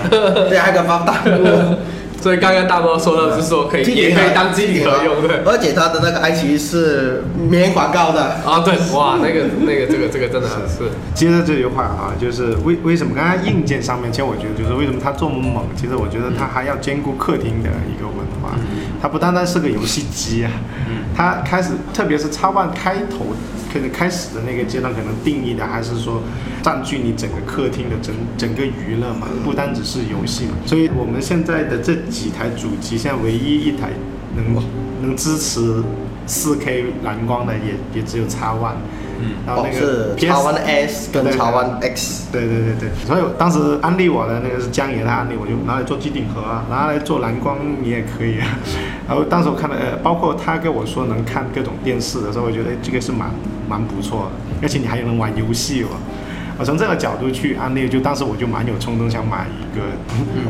[0.49, 1.77] 对，还可以发弹幕。
[2.29, 5.39] 所以刚刚大猫说到是说可以，也可以当机顶盒用，对。
[5.47, 8.23] 而且它的那个爱奇艺是免广告的。
[8.45, 18.51] 啊，对，哇，那个那个这个这个真的很是，接着这句话啊，就是为为什么刚刚硬件上面，其实我觉得就是为什么它这么猛，其实我觉得它还要兼顾客厅的一个文化，
[19.01, 20.53] 它不单单是个游戏机啊，
[21.17, 23.35] 它开始特别是叉 One 开头
[23.73, 26.23] 可能开始的那个阶段，可能定义的还是说
[26.63, 33.91] 占据你整个客厅的整整个娱乐嘛，不单只是游戏嘛，所以我们现在的这几台主机，现在唯一一台
[34.37, 34.63] 能
[35.03, 35.83] 能支持
[36.27, 38.77] 4K 蓝光的也也只有叉 One。
[39.21, 42.27] 嗯，哦，然后那个是 PS X One S 跟对对 X One X。
[42.31, 48.47] 对对对对，所以我当时安利我的那个是江爷，他安利我就拿来做机顶盒啊，拿来做蓝光你也可以啊。
[49.09, 53.29] 然后当时我看了，呃，包括他跟我说能看各种电视的时候，我觉得这个是蛮
[53.69, 54.31] 蛮不错，
[54.63, 55.89] 而且你还能玩游戏哦。
[56.59, 59.85] 我从这个角度去安利，就当时我就蛮有冲动想买一个。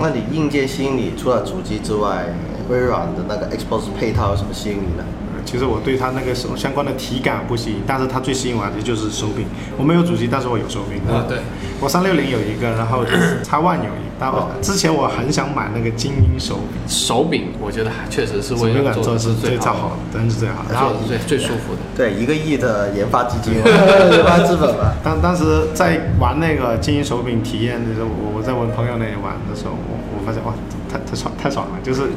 [0.01, 2.25] 那你硬件吸引你，除了主机之外，
[2.71, 5.05] 微软的那个 Xbox 配套有什么吸引你呢？
[5.49, 9.47] 呃其实我对它那个什么相关的体感不吸引，但是它最吸引我的就是手柄。
[9.79, 10.99] 我没有主机，但是我有手柄。
[11.11, 11.39] 啊对，
[11.81, 13.03] 我三六零有一个，然后
[13.43, 14.09] 叉 One 有一个。
[14.21, 20.75] 但我之前我很想买那个精英手柄，手柄我觉得确实是手柄微软做的感做的是最好最好的，真是最好的。
[20.75, 21.81] 然后做的最最舒服的。
[21.97, 24.93] 对，一个亿的研发基金， 研发资本吧。
[25.03, 30.53] 当当时在玩那个精英手柄体验的时候，我我在我朋友那里玩的时候，我我发现哇，
[30.89, 31.79] 太太爽太爽了！
[31.83, 32.09] 就是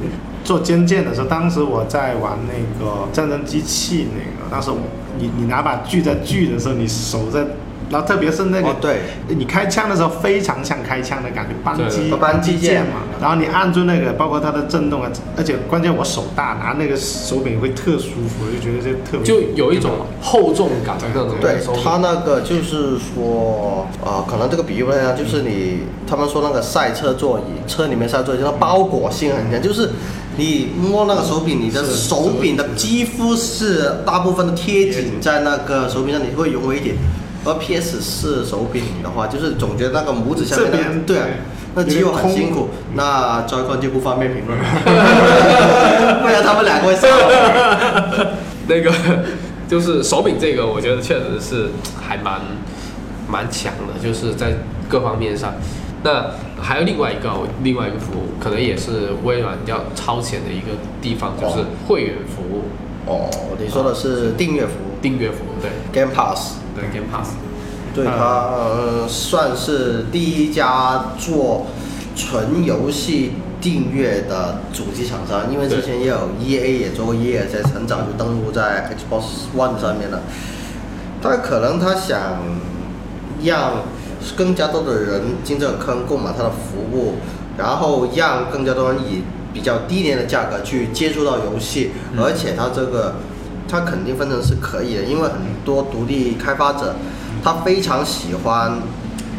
[0.43, 4.71] 做尖剑的时候，当时我在玩那个战争机器那个，当时
[5.19, 7.45] 你你拿把锯在锯的时候，你手在，
[7.91, 9.01] 然后特别是那个、哦对。
[9.27, 29.91] 你开枪的时候非常像开枪的感觉，扳机扳机键嘛，然后你按住那个，包括它的震动啊，而且关键我手大，拿那个手柄会特舒服，我就觉得这特别就有一种厚重感的那种对它那个就是说，啊、可能这个比喻不太一样，就是你他们说那个赛车座椅，车里面赛车座椅，它包裹性很强，就是
[30.37, 33.99] 你摸那个手柄，你的手柄的肌肤是。
[34.05, 36.95] 大部分都贴紧在那个手柄上，你会融为一体。
[37.43, 41.25] 而 PS 四手柄的话，就是总觉得那个拇指下面对啊，
[41.75, 42.69] 那肌肉很辛苦。
[42.93, 44.65] 那 Joy-Con 就不方便评论了，
[46.21, 47.07] 不然他们两个会笑。
[48.67, 48.91] 那个
[49.67, 52.41] 就是手柄这个，我觉得确实是还蛮
[53.27, 54.53] 蛮强的，就是在
[54.87, 55.53] 各方面上。
[56.03, 57.29] 那还有另外一个
[57.63, 62.63] 另外一个服务，可能也是微软比较超前的一个地方，就是会员服务、
[63.05, 66.60] 哦，你说的是订阅服务订阅服务，对，Game Pass。
[66.75, 67.31] 对 Game Pass。
[67.93, 68.13] 对它、
[68.55, 71.67] 呃、算是第一家做
[72.15, 79.23] 纯游戏订阅的主机厂商，因为之前也有 E A 也做过 E A，在很早就登陆在 Xbox
[79.57, 80.21] One 上面了。
[81.21, 82.39] 他可能他想
[83.43, 83.83] 让
[84.35, 87.15] 更加多的人进这个坑购买他的服务，
[87.57, 93.15] 然后让更加多人以比较低廉的价格去接触到游戏，嗯而且它这个
[93.71, 96.95] 它肯定分成是可以的，因为很多独立开发者
[97.41, 98.79] 他非常喜欢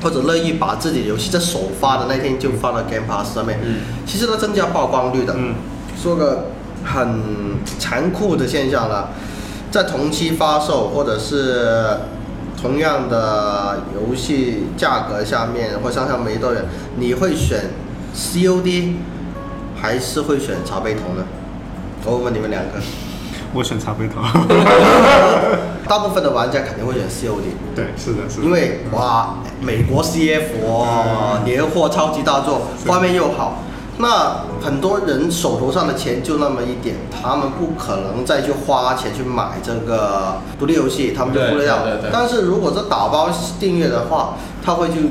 [0.02, 5.34] 或者乐意把自己的游戏在首发的那天就放到 Game Pass 上面，嗯其实它增加曝光率的。
[5.36, 5.54] 嗯
[6.02, 6.46] 说个
[6.84, 7.20] 很
[7.78, 9.10] 残酷的现象了，
[9.70, 11.96] 在同期发售或者是
[12.60, 16.64] 同样的游戏价格下面或相差没多远，
[16.96, 17.70] 你会选
[18.16, 18.94] COD
[19.80, 21.24] 还是会选茶杯头呢？
[22.04, 22.80] 我问问你们两个，
[23.54, 24.20] 我选茶杯头。
[25.88, 27.52] 大部分的玩家肯定会选 COD。
[27.74, 28.44] 对，是的，是的。
[28.44, 33.58] 因为哇，美国 CF 哦，年货超级大作，画面又好，
[33.98, 41.78] 那很多人手头上的钱就那么一点，他们不可能再去花钱去买这个独立游戏，他们就忽略掉。
[42.10, 43.28] 但是如果是打包
[43.60, 45.10] 订阅的话，他会去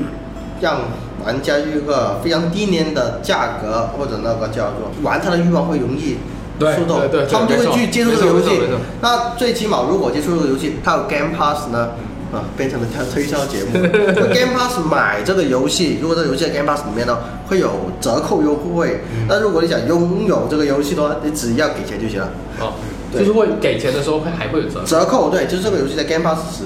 [0.60, 0.78] 让
[1.24, 6.16] 玩家用一个非常低廉的价格，或者那个叫做玩它的欲望会容易
[6.62, 8.60] 对触动对对对他们就会去接触这个游戏。
[9.00, 11.90] 那最起码如果接触这个游戏，它有 Game Pass 呢，
[12.32, 13.70] 啊，变成了它推销节目。
[14.16, 17.70] 那 Game Pass 买这个游戏，如果这个游戏在 Game Pass 里面呢，会有
[18.00, 19.00] 折扣优惠。
[19.28, 22.30] 那如果你想拥有这个游戏的话，你只要给钱就行了。
[22.60, 22.74] 哦，
[23.12, 26.64] 对就是会给钱的时候会还会有折扣，折扣对，就是这个游戏在 Game Pass 时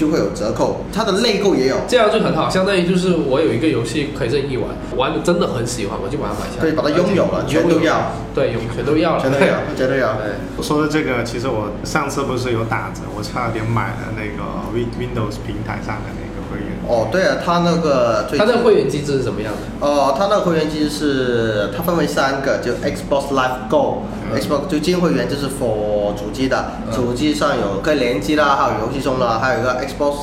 [0.00, 1.76] 就会有折扣，它的内购也有。
[1.86, 10.16] 这样就很好，相当于就是我有一个游戏可以任意玩，玩的真的很喜欢，我就把它买下来，对把它拥有了全都要，对，有全都要了，全都要， 全都要。
[10.16, 14.40] 对，说的这个，其实我上次不是有打折，我差点买了那个
[14.72, 16.66] Win Windows 平台上的那个会员。
[16.88, 19.86] 哦，对啊，它那个最它近那个会员机制是什么样的？
[19.86, 30.16] 哦，它那个会员机制是它分为三个，就 Xbox Live Go、嗯 Xbox 就金会员就是 for 主机的，嗯主机上有可以联机啦，还有游戏中啦，还有一个 Xbox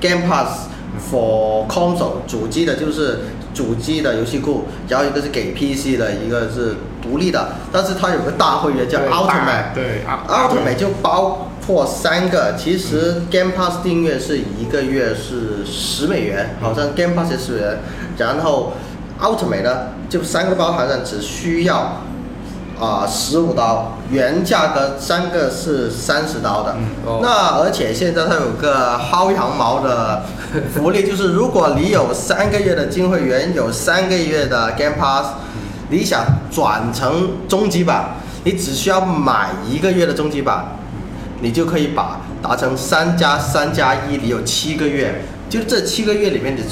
[0.00, 0.68] Game Pass
[1.10, 3.20] for console 主机的就是
[3.54, 9.74] 主机的游戏库，然后一个是给 PC 的，一个是独立的，但是它有个大会员叫对 Ultimate。
[9.74, 17.78] 对啊 Ultimate 就包括三个，其实 Game Pass 订阅是一个月是十美元，好像 Game Pass 是十美元，
[18.18, 18.72] 然后
[19.20, 19.76] Ultimate 呢
[20.08, 22.02] 就三个包好像只需要
[22.80, 26.74] 啊十五刀，原价格三个是三十刀的。
[26.78, 30.22] 嗯哦那而且现在它有个薅羊毛的
[30.74, 35.26] 福利，就是如果你有三个月的金会员，有三个月的 Game Pass，
[35.90, 40.64] 你想转成终极版，你只需要买一个月的终极版，
[41.40, 46.62] 你就可以把达成三加三加一，你有七个月，就这七个月里面你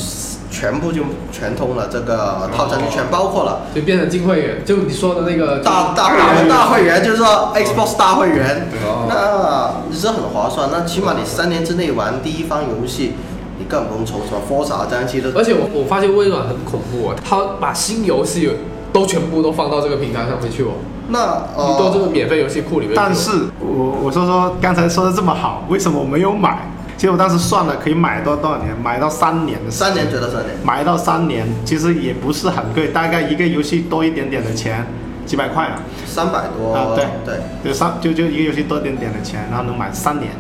[0.51, 3.63] 全部就全通了，这个套餐就全包括了。
[3.75, 10.71] 就变成金会员，就你说的那个大大会员，大会员就是说 Xbox 大会员哦，那是很划算。
[10.73, 13.13] 那起码你三年之内玩第一方游戏，
[13.59, 18.51] 你更不用愁什么 Forza 这样其实而且我我发现微软很恐怖哦，他把新游戏
[18.93, 20.73] 都全部都放到这个平台上面去哦，
[21.09, 22.95] 那你到这个呃，免费游戏库里面。
[22.97, 26.59] 但是我我说说刚才说的这么好，为什么我没有买？
[26.97, 28.77] 其实我当时算了，可以买多多少年？
[28.83, 34.85] 买到三年的三年觉得三年，买到三年，其实也不是很贵，大概一个游戏多一点点的钱，
[35.25, 35.81] 几百块啊。
[36.05, 40.33] 三百多，啊对对，就三就就一个游戏多一点点的钱，然后能买三年。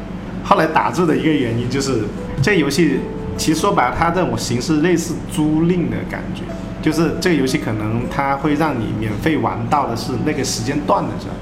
[0.42, 2.02] 后来打字的一个原因就是，
[2.42, 3.00] 这游戏
[3.36, 6.42] 其实说白了，它这种形式类似租赁的感觉，
[6.82, 11.34] 就是这个游戏可能它会让你免费玩到的是那个时间段的时候。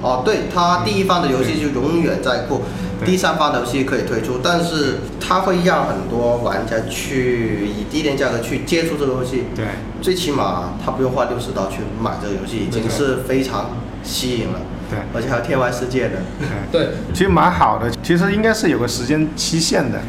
[0.00, 2.62] 哦，对，它第一方的游戏就永远在库，
[3.04, 9.64] 第三方的游戏可以推出，但是它会让很多玩家去以低廉价格去接触这个游戏，对，
[10.00, 13.70] 最起码他不用花六十刀去买这个游戏，已经是非常
[14.04, 14.60] 吸引了。
[14.88, 16.22] 对而且还有天外世界的。
[16.70, 16.80] 对。
[16.80, 20.00] 对，其实蛮好的，其实应该是有个时间期限的，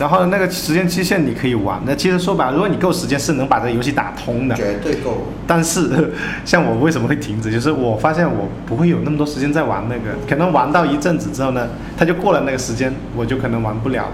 [0.00, 1.78] 然后那个时间期限你可以玩。
[1.84, 4.56] 那其实说白了，如果你够时间，是能把这个游戏打通的。
[4.56, 5.26] 绝对够。
[5.46, 6.10] 但是
[6.46, 14.06] 像我为什么会停止，就是我发现我不会有那么多时间在玩那个，可能玩到一阵子之后呢，它就过了那个时间，我就可能玩不了。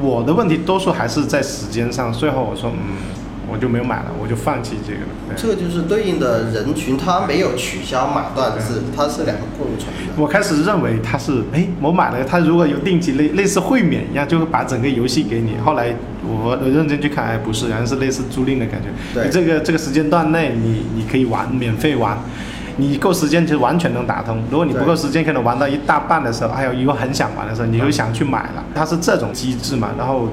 [0.00, 2.96] 我的问题多数还是在时间上，最后我说嗯，
[3.50, 5.06] 我就没有买了，我就放弃这个了。
[5.28, 10.12] 对这个就是对应的人群，他没有取消买断制，它是两个共存的。
[10.16, 15.56] 我开始认为它是，哎，我买了，它如果有定期类类似会免一样，就会把整个游戏给你。
[15.64, 15.94] 后来
[16.26, 18.88] 我我认真去看，哎，不是，好像是类似租赁的感觉。
[19.14, 22.18] 对这个这个时间段内，你你可以玩，免费玩。
[22.78, 24.36] 你够时间，其实完全能打通。
[24.50, 28.62] 如果你不够时间，可能玩到一大半的时候，还有又很想玩的时候，你又想去买了。
[28.74, 29.92] 它是这种机制嘛？
[29.96, 30.28] 然后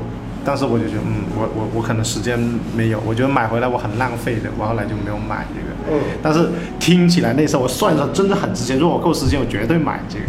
[0.46, 2.38] 当时我就觉得，嗯，我我我可能时间
[2.76, 5.98] 没有，我觉得买回来我很浪费的，我后来就没有买这个。
[5.98, 8.78] 嗯，但是听起来那时候我算一算，真的很值钱。
[8.78, 10.26] 如果我够时间，我绝对买这个。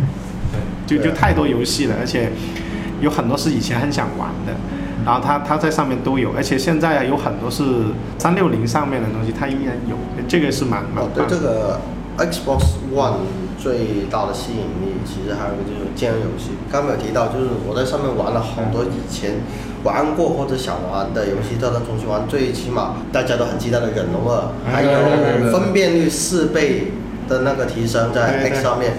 [0.86, 2.30] 就就太多游戏了，而且
[3.00, 4.52] 有很多是以前很想玩的，
[5.02, 7.64] 然后它它在上面都有，而且现在有很多是
[8.18, 9.96] 三六零上面的东西，它依然有，
[10.28, 11.24] 这个是蛮蛮哦，对。
[11.26, 11.80] 这个
[12.18, 13.14] Xbox One
[13.64, 16.50] 最大的吸引力，其实还有一个就是兼容游戏。
[16.70, 19.40] 刚刚没有提到，就是我在上面玩了好多以前
[19.82, 22.28] 玩过或者想玩的游戏，都能重新玩。
[22.28, 26.92] 最起码大家都很期待的《忍龙二》，还有分辨率四倍
[27.26, 28.98] 的那个提升在 X 上面，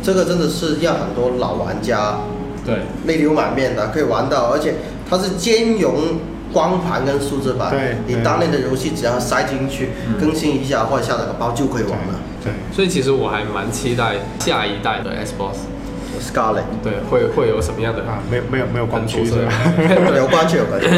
[0.00, 2.20] 这个真的是让很多老玩家
[2.64, 4.76] 对，泪流满面的，可以玩到，而且
[5.10, 6.20] 它是兼容
[6.52, 7.74] 光盘跟数字版，
[8.06, 12.20] 你当年的游戏只要塞进去，更新一下或者下载个包就可以玩了。
[12.44, 19.52] 对，所以其实我还蛮期待下一代的 Xbox，Scarlet，对，会会有什么样的啊，没有没有没有光驱是吧？
[20.14, 20.88] 有关系有关系。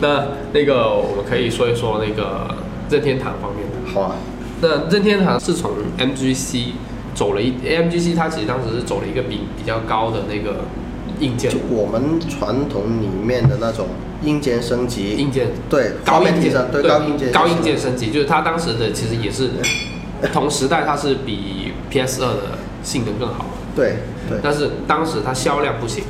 [0.00, 2.52] 那那个我们可以说一说那个
[2.90, 3.92] 任天堂方面的。
[3.92, 4.16] 好啊，
[4.60, 6.72] 那任天堂是从 MGC
[7.14, 10.64] 走了一 MGC，它其实当时是走了一个比比较高的那个
[11.20, 13.86] 硬件就我们传统里面的那种
[14.24, 19.50] 硬件升级，硬件对高硬件对高硬件高硬件升级，就是它当时的其实也是
[20.32, 23.96] 同时代，它是比 PS 二的性能更好，对
[24.28, 26.04] 对，但是当时它销量不行，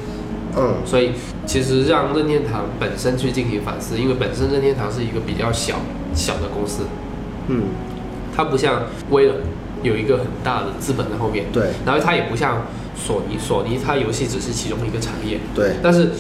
[0.57, 0.75] 嗯。
[0.85, 1.13] 所以
[1.47, 5.77] 其实让任天堂本身去进行反思，因为本身任天堂是一个比较小
[6.15, 6.83] 小的公司，
[7.49, 7.65] 嗯，
[8.37, 9.37] 它不像微软
[9.83, 11.69] 有一个很大的资本在后面，对。
[11.85, 15.73] 然后它也不像索尼，索尼它游戏只是其中一个产业，对。
[15.83, 16.11] 但是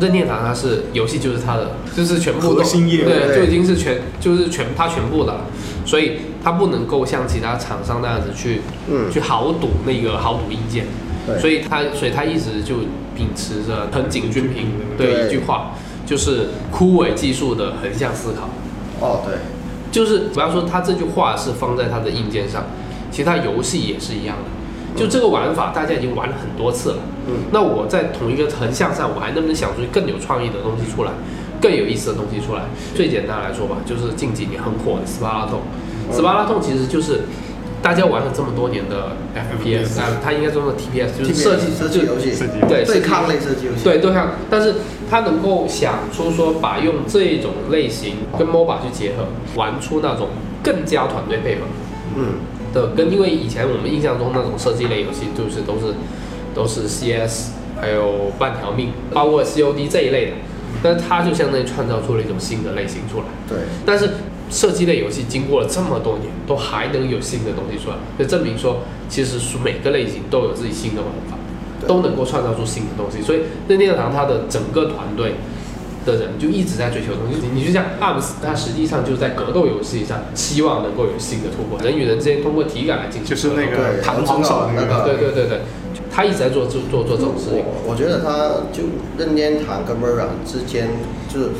[0.00, 5.40] 任天堂它是游戏就是它的，就是全部都核心业务对，对就已经是全就是全它全部的了，
[5.84, 10.86] 所以它不能够像其他厂商那样子去、嗯去豪赌那个豪赌硬件，
[11.26, 12.76] 对所以它所以它一直就
[13.14, 15.72] 秉持着藤井君平对的一句话，
[16.06, 18.48] 就是枯萎技术的横向思考。
[19.00, 19.36] 哦，对，
[19.90, 22.64] 就是比方说他这句话是放在他的硬件上，
[23.10, 24.50] 其实他游戏也是一样的。
[24.96, 26.96] 就这个玩法，大家已经玩了很多次了。
[27.30, 31.12] 嗯，那我在同一个横向上，我还能不能想出更有创意的东西出来，
[31.60, 32.62] 更有意思的东西出来？
[32.94, 35.60] 最简单来说吧，就是近几年很火的斯巴拉痛。
[36.10, 37.22] 斯巴拉痛其实就是
[37.80, 42.32] 大家玩了这么多年的 FPS 啊，它应该叫做 TPS，就是设计设计游戏，
[42.68, 44.74] 对对抗类设计游戏，对，对抗，但是
[45.08, 49.24] 它能够想出说，把用这种类型跟 MOBA 去结合，
[49.54, 50.28] 玩出那种
[50.62, 51.60] 更加团队配合
[52.16, 52.34] 嗯，
[52.74, 55.94] 的，跟因为以前我们印象中那种射击类游戏，就是都是
[56.54, 60.32] 都是 CS，还有半条命，包括 COD 这一类的，
[60.82, 63.24] 但是它就相当于创造出了一种新的类型出来。
[63.48, 64.10] 对，但是
[64.50, 71.36] 射击类游戏经过了这么多年，都还能有新的东西出来，就证明说，其实是每个类型都有自己新的玩法，
[71.86, 73.22] 都能够创造出新的东西。
[73.22, 75.34] 所以任天堂它的整个团队
[76.04, 77.38] 的人就一直在追求东西。
[77.54, 84.98] 你就像 ARMS，它实际上就是在格斗游戏上希望能够有新的突破，人与人之间通过体感来进行就是那个弹簧手那那个。
[84.98, 85.60] 个，对对对对，
[86.10, 87.58] 他一直在做做做做这种事情。
[87.58, 88.84] 我我觉得他就
[89.16, 90.88] 任天堂跟微软之间，
[91.32, 91.50] 就是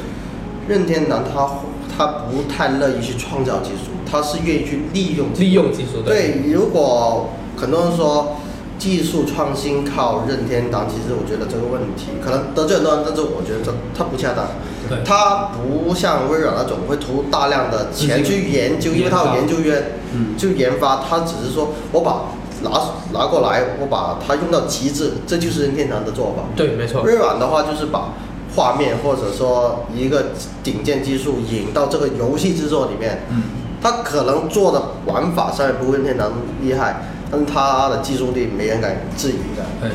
[0.68, 1.48] 任天堂他
[1.96, 8.36] 他不太乐意去创造技术，他是愿意去利用利用技术的对，如果很多人说
[8.78, 14.46] 技术创新靠任天堂，其实我觉得这个问题可能得罪很多人，但是我觉得这他不恰当。
[14.88, 15.05] 对。
[15.05, 20.34] 它不像微软那种会投大量的钱去研究，因为它有研究院，嗯。
[20.38, 22.32] 就研发，他只是说我把
[22.62, 22.70] 拿
[23.12, 26.44] 拿过来，我把它用到极致，这就是任天堂的做法。
[26.56, 27.02] 对，没错。
[27.02, 28.12] 微软的话就是把
[28.54, 30.32] 画面或者说一个
[30.62, 33.42] 顶尖技术引到这个游戏制作里面，嗯，
[33.82, 36.30] 它可能做的玩法上面不会任天堂
[36.61, 39.64] 厉害，但是它的技术力没人敢质疑的。
[39.80, 39.90] 对，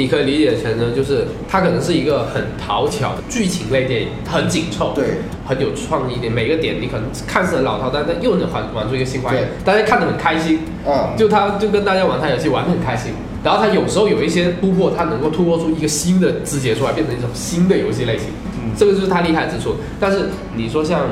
[0.00, 6.30] 你可以理解成呢，就是它可能是一个很讨巧的剧情类电影，很紧凑，对，很有创意的。
[6.30, 10.60] 每个点你可能看似很老套，但是又能玩玩出一个新花样，大家看得很开心。
[10.86, 13.12] 嗯，就他就跟大家玩他游戏玩得很开心，
[13.44, 19.76] 然后他有时候有一些突破，他能够突破出一个新的枝节出来，变成一种新的游戏类型，嗯这个就是他厉害之处。
[20.00, 21.08] 但是你说像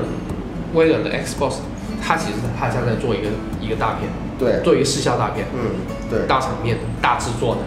[0.72, 1.56] 微软的 Xbox，
[2.02, 3.28] 它其实它像在做一个
[3.60, 4.08] 一个大片，
[4.38, 5.76] 对，做一个视效大片，嗯，
[6.08, 7.60] 对，大场面的、大制作的。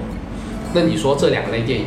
[0.73, 1.85] 那你说这两类电影，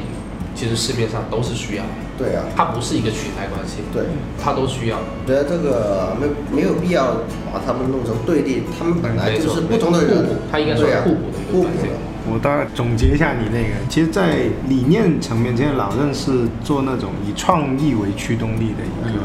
[0.55, 4.05] 其实市面上都是需要的，对啊，它不是一个取代关系，对，
[4.43, 4.99] 它都需要。
[4.99, 6.27] 我觉得这个没
[6.57, 7.17] 没有必要
[7.53, 10.17] 把他们弄成对立，他们本来就是不同的人。
[10.17, 11.89] 互补，它应该是互补的一个互补关系。
[12.27, 19.21] 我大概总结一下你那个，其实，在理念层面，现在老任是做那种以创意为驱动力的一个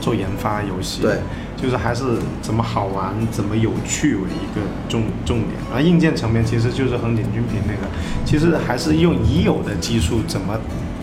[0.00, 1.18] 做研发游戏，对，
[1.62, 2.02] 就是还是
[2.40, 5.50] 怎么好玩、怎么有趣为一个重重点。
[5.72, 7.88] 而硬件层面，其实就是横井军平那个，
[8.24, 10.58] 其实还是用已有的技术怎么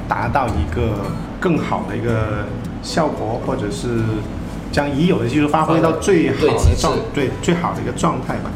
[0.08, 1.06] 达到一个
[1.40, 2.46] 更好的一个
[2.84, 4.02] 效果，或者是
[4.70, 8.52] 将已有的技术发挥到最好的状对最好的一个状态吧。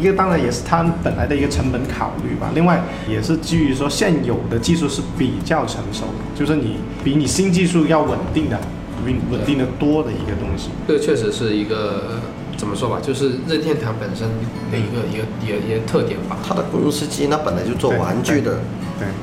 [0.00, 8.60] 一个当然也是它本来的一个成本考虑吧，另外也是基于说现有的技术是比较成熟的，就是你比你新技术要稳定的、
[9.04, 10.70] 稳稳定的多的一个东西。
[10.86, 12.20] 这个确实是一个
[12.56, 14.28] 怎么说吧，就是任天堂本身
[14.70, 16.36] 的一个一个一个一个特点吧。
[16.46, 18.58] 它的公司基因，他本来就做玩具的，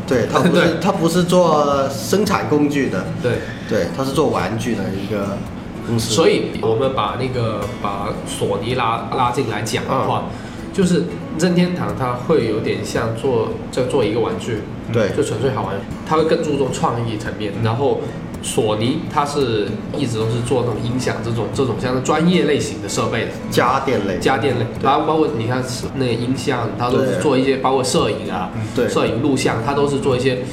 [0.07, 5.37] 对，对他不是它不是做生产工具的，对，对，它是做玩具的一个
[5.85, 6.13] 公司。
[6.13, 10.25] 所以我们把那个把索尼拉拉进来讲的话，
[10.71, 11.03] 就是
[11.37, 14.59] 任天堂它会有点像做在做一个玩具，
[14.93, 15.75] 对就纯粹好玩，
[16.07, 17.51] 它会更注重创意层面。
[17.63, 17.99] 然后
[18.45, 19.67] 索尼它是
[19.97, 23.31] 一直都是做那种音响这种这种像是专业类型的设备的。
[23.49, 25.63] 家电类，家电类，然后包括你看
[25.95, 30.43] 那个音像，它都是做一些，包括摄影啊，对摄影录像，它都是做一些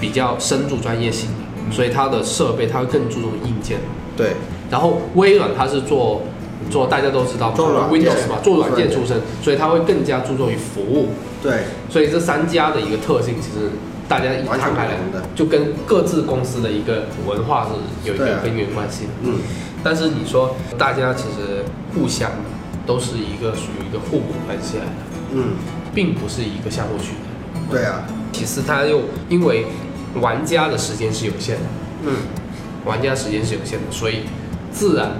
[0.00, 3.78] 比较深度专业性的，所以它的设备它会更注重硬件。
[4.16, 4.34] 对
[4.70, 6.22] 然后微软它是做
[6.70, 11.08] 做大家都知道做 Windows 嘛，做软件出身，所以它会更加注重于服务。
[11.42, 13.70] 对所以这三家的一个特性，其实
[14.10, 14.96] 大家一摊开来
[15.36, 19.10] 就跟各自公司的一个文化是有一个根源关系的。
[19.22, 19.38] 嗯，
[19.84, 22.28] 但是你说大家其实互相
[22.84, 24.90] 都是一个属于一个互补关系来的，
[25.34, 25.50] 嗯，
[25.94, 27.70] 并不是一个相互取代。
[27.70, 28.02] 对啊，
[28.32, 29.66] 其次，它又因为
[30.20, 31.62] 玩家的时间是有限的，
[32.06, 32.12] 嗯，
[32.84, 34.22] 玩家时间是有限的，所以
[34.72, 35.12] 自然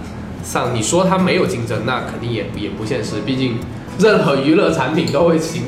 [0.43, 3.21] 上你说它没有竞争，那肯定也也不现实。
[3.25, 3.59] 毕竟
[4.01, 5.63] 任何娱乐产品都会行，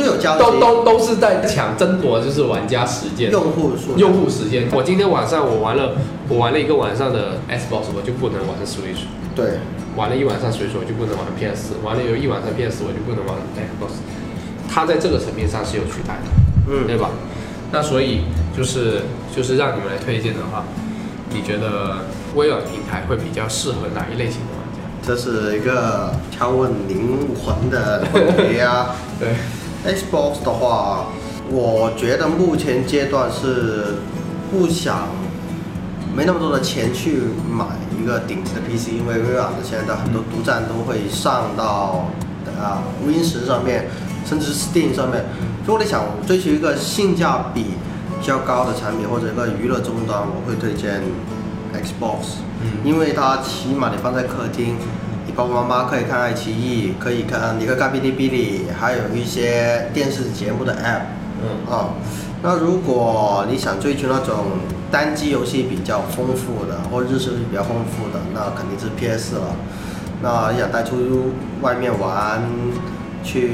[0.00, 3.30] 都有交集，都都都是在抢争夺，就是玩家时间。
[3.30, 5.92] 用户数用户时间，我今天晚上我玩了，
[6.28, 9.60] 我玩了一个晚上的 Xbox，我就不能玩 Switch；对
[9.96, 14.00] 玩了一晚上 Switch，我就不能玩 PS；玩了有一晚上 PS，我就不能玩 Xbox。
[14.72, 16.30] 它在这个层面上是有取代的，
[16.68, 17.10] 嗯对吧？
[17.72, 18.22] 那所以
[18.56, 19.02] 就是
[19.34, 20.64] 就是让你们来推荐的话，
[21.30, 21.98] 你觉得
[22.34, 24.78] 微软平台会比较适合哪一类型的玩家？
[25.02, 28.94] 这是一个敲问灵魂的问题啊。
[29.18, 29.28] 对，
[29.84, 31.06] Xbox 的话，
[31.50, 33.96] 我觉得目前阶段是
[34.50, 35.08] 不想
[36.14, 37.64] 没那么多的钱去买
[37.98, 42.06] 一个顶级的 PC，因为微软的现在的很多独占都会上到
[42.60, 43.88] 啊 Win 十上面，
[44.26, 45.24] 甚至是 Steam 上面。
[45.64, 47.62] 如果你想追求一个性价比
[48.20, 51.00] 比较高的产品或者一个娱乐终端，我会推荐
[51.72, 52.40] Xbox，
[52.84, 54.76] 因为它起码你放在客厅。
[55.40, 61.00] 你爸爸妈妈可以看爱奇艺，可以看，你可以看哔哩哔哩，还有一些电视节目的 app，
[61.42, 61.94] 嗯，啊，
[62.42, 64.44] 那如果你想追求那种
[64.90, 69.56] 单机游戏比较丰富的，或者日式比较丰富的，那肯定是 PS 了。
[70.22, 71.32] 那你想带出
[71.62, 72.42] 外面玩，
[73.24, 73.48] 去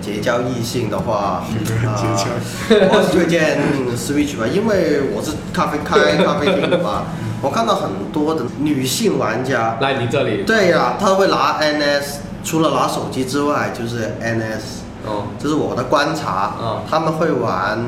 [0.00, 1.44] 结交异性的话，
[1.86, 1.94] 啊
[2.70, 3.56] 我是推荐
[3.96, 7.04] Switch 吧，因为我是咖啡开咖啡厅的嘛，
[7.40, 14.86] 我看到很多的女性玩家，来你这里，对呀、她会拿 NS，除了拿手机之外就是 NS。
[15.06, 17.78] 哦，这是我的观察，嗯他们会玩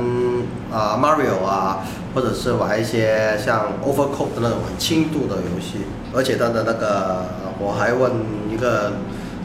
[0.73, 1.79] 啊、Mario 啊，
[2.15, 5.85] 或者是玩一些像 Overcooked 的那种很轻度的游戏，
[6.15, 7.27] 而且他的那个，
[7.59, 8.13] 我还问
[8.49, 8.93] 一个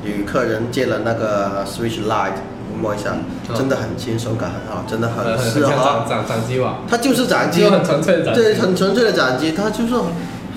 [0.03, 3.12] 女客人借了那个 Switch Lite，我摸一下，
[3.50, 6.10] 嗯真的很轻，手感很好，真的很适合掌合。
[6.10, 9.94] 掌掌机吧，它就是掌机，就很纯粹的掌机对，很纯粹的掌机，它就是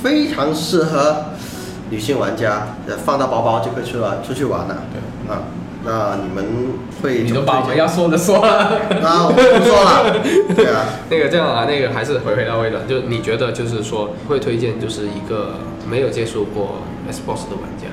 [0.02, 1.24] 非常适合
[1.90, 4.76] 女性玩家，呃放到包包就可以出来出去玩了。
[4.92, 5.42] 对啊，
[5.84, 6.44] 那你们
[7.02, 8.80] 会你怎么推荐都把我们要说的说了。
[9.02, 10.20] 啊，我不说了。
[10.54, 15.54] 对啊，那个这样啊，那个还是回回到微软，就你觉得就是说会推荐就是一个
[15.88, 17.86] 没有接触过 Xbox 的玩家，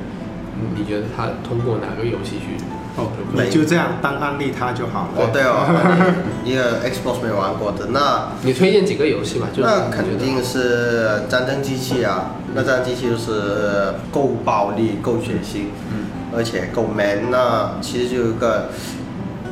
[0.58, 2.64] 嗯你觉得他通过哪个游戏去？
[2.98, 5.24] 哦，你就这样当案例他就好了。
[5.24, 5.68] 哦对哦，
[6.46, 9.48] 你一个 Xbox 没玩过的，那你推荐几个游戏吧？
[9.54, 17.30] 就是那肯定是战争机器啊，那战争机器就是够暴力、够血腥，嗯，而且够 man。
[17.30, 18.70] 那其实就有一个，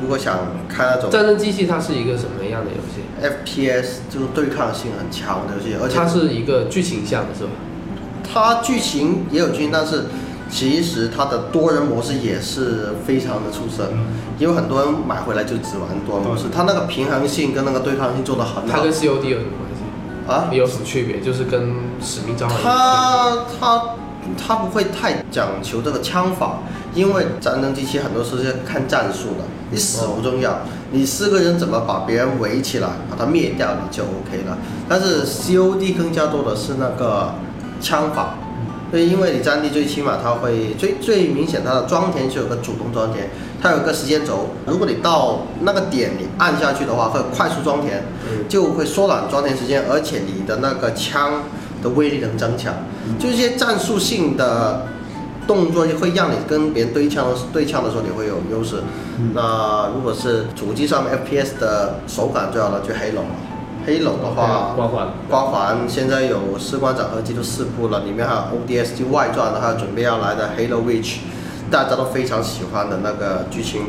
[0.02, 0.38] 如果想
[0.70, 7.50] 看那种战争机器它是一个什么样的游戏？FPS，就是对抗性很强的游戏，而且它是一个剧情向的是吧？
[8.34, 10.06] 它剧情也有剧情，但是
[10.54, 13.90] 其实它的多人模式也是非常的出色，
[14.38, 20.32] 因为很多人买回来就只玩多人模式，它那个平衡性跟那个对抗性做得很好它跟 COD 有什么关系？
[20.32, 20.50] 啊。
[20.52, 21.20] 有什么区别？
[21.20, 23.82] 就是跟使命召唤它它
[24.38, 26.60] 它不会太讲求这个枪法，
[26.94, 30.60] 因为战争机器很多时候是看战术的，你死不重要，
[30.92, 34.56] 你四个人怎么把别人围起来，把他灭掉，你就 OK 了。
[34.88, 37.34] 但是 COD 更加多的是那个
[37.82, 38.36] 枪法，
[38.94, 43.28] 对，因为你战地最起码它会最最明显，它的装填是有个主动装填，
[43.60, 48.48] 它有个时间轴，如果你到那个点你按下去的话，会快速装填，嗯。
[48.48, 51.42] 就会缩短装填时间，而且你的那个枪
[51.82, 52.72] 的威力能增强，
[53.18, 54.86] 就一些战术性的
[55.48, 58.76] 动作会让你跟别人对枪对枪的时候你会有优势。
[59.34, 63.24] 那如果是主机上面 FPS 的手感最好的就黑龙。
[63.24, 63.32] 了，
[63.86, 65.08] 黑龙的话，光环。
[65.30, 71.18] 光环现在有士官长合集都四部了，里面还有 ODST 外传的，还有准备要来的 Halo Reach，
[71.70, 73.82] 大家都非常喜欢的那个剧情，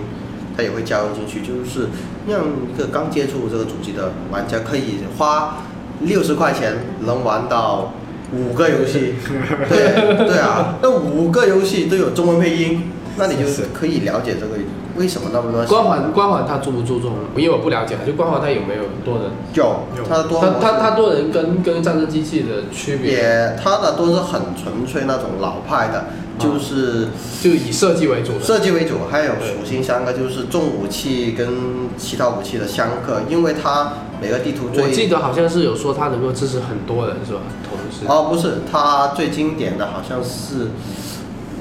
[0.57, 1.89] 它也会加入进去，就是
[2.27, 5.59] 让一个刚接触这个主机的玩家可以花
[6.01, 7.93] 六十块钱能玩到
[8.33, 9.15] 五个游戏，
[9.69, 13.65] 对对啊，那五个游戏都有中文配音，那你就是。
[13.75, 14.57] 可以了解这个
[14.97, 17.13] 为什么那么多光环光环它注不注重？
[17.37, 19.31] 因为我不了解，就光环它有没有多人？
[19.55, 19.65] 有
[19.97, 26.05] 有它的多它模式它它多人跟跟战争机器的区别，也它的都是很纯粹那种老派的，
[26.39, 27.09] 就是
[27.43, 28.41] 就以设计为主的。
[28.41, 31.49] 设计为主，还有属性相克，就是重武器跟
[31.97, 37.41] 其他武器的相克，因为它每个地图最我记得好像是有说它能够支持很多人，是吧？
[37.69, 38.07] 同时。
[38.07, 40.71] 哦不是，它最经典的好像是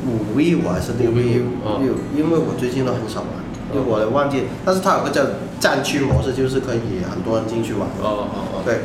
[0.05, 3.29] 五 v 五还是六 v 哦六，因为我最近都很少玩，
[3.71, 5.21] 因为我也忘记，但是它有个叫
[5.59, 7.81] 战区模式，就是可以很多人进去玩。
[8.01, 8.61] 哦哦哦。
[8.65, 8.81] 对，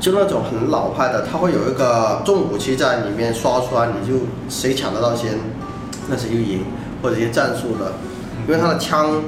[0.00, 5.38] 就那种很老派的，它会有一个重武器在里面刷出来，你就谁抢得到先，
[6.08, 6.64] 那谁就赢，
[7.02, 7.92] 或者一些战术的，
[8.48, 9.22] 因为它的枪，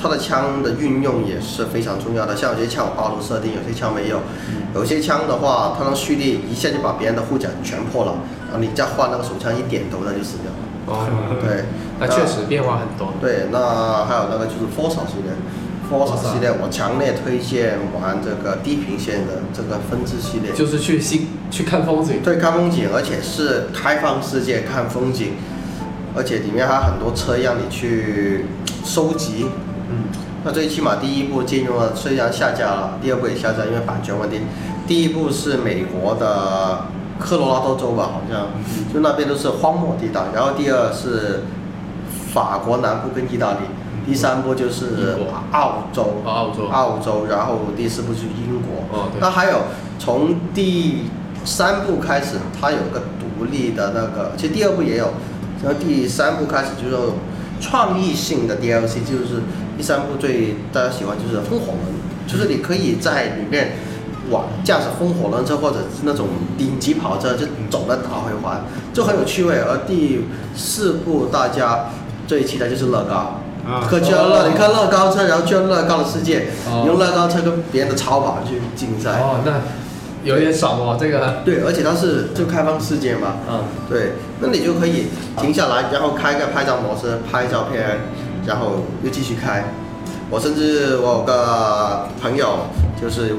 [0.00, 2.36] 它的枪的运用也是非常重要的。
[2.36, 4.20] 像有些枪有爆头设定，有些枪没有，
[4.74, 8.14] 有些枪的话，它能蓄力一下就把别人的护甲全破了，
[8.54, 10.62] 然后你再换那个手枪一点头，那就死掉了。
[10.86, 11.10] 哦。
[11.42, 11.64] 对，
[11.98, 13.12] 那确实变化很多。
[13.20, 15.34] 对，那还有那个就是 Forza 系列
[15.90, 20.52] Forza 系列我强烈推荐玩这个地平线的这个分支系列。
[20.52, 22.22] 就是去新去看风景。
[22.22, 25.32] 对，看风景，而且是开放世界看风景，
[26.14, 28.46] 而且里面还有很多车让你去
[28.84, 29.46] 收集。
[29.90, 30.04] 嗯。
[30.44, 34.40] 那最起码第一部进入了，虽然下架了，第二部也下架，因为版权问题。
[34.86, 36.84] 第一部是美国的
[37.18, 38.48] 科罗拉多州吧，好像
[38.92, 40.20] 就那边都是荒漠地带。
[40.34, 41.42] 然后第二是
[42.32, 43.58] 法国南部跟意大利，
[44.04, 45.16] 第三部就是
[45.52, 49.10] 澳洲，哦澳洲澳洲，然后第四部是英国。
[49.20, 49.58] 那还有
[49.98, 51.04] 从第
[51.44, 55.10] 三部开始，它有个独立的那个，其实第二部也有，
[55.62, 57.12] 然后第三部开始就是
[57.60, 59.42] 创意性的 DLC，就是
[59.76, 61.94] 第三部最大家喜欢就是风火轮，
[62.26, 63.72] 就是你可以在里面
[64.30, 68.62] 玩驾驶风火轮车或者是那种顶级跑车，就走了打回环，
[68.92, 69.56] 就很有趣味。
[69.60, 71.86] 而第四部大家
[72.26, 73.40] 最期待就是乐高。
[73.66, 76.48] 啊可去了乐，你看乐高车，然后去了乐高的世界，
[76.84, 79.12] 用乐高车跟别人的超跑去竞赛。
[79.12, 79.52] 哦，那
[80.22, 85.06] 有点爽哦，这个，对，而且它是就开放世界嘛，嗯，对，那你就可以
[85.38, 88.00] 停下来，然后开个拍照模式，拍照片，
[88.46, 89.64] 然后又继续开。
[90.28, 92.66] 我甚至我有个朋友，
[93.00, 93.34] 就是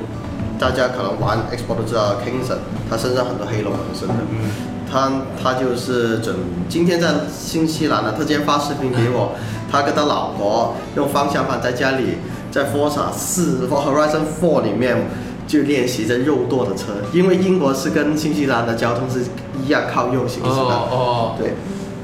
[0.60, 2.58] 大家可能玩 Xbox 都知道 Kingston，
[2.90, 4.14] 他身上很多黑龙纹身的。
[4.32, 4.50] 嗯。
[4.92, 6.36] 他他就是准
[6.70, 9.32] 今天在新西兰呢，他今天发视频给我，
[9.72, 12.20] 他跟他老婆用方向盘在家里
[12.52, 15.08] 在 Forza 四 Horizon Four 里面
[15.48, 19.26] 就练习着右舵的车，因为英国是跟新西兰的交通是
[19.62, 21.54] 一样靠右行驶的，哦哦，对。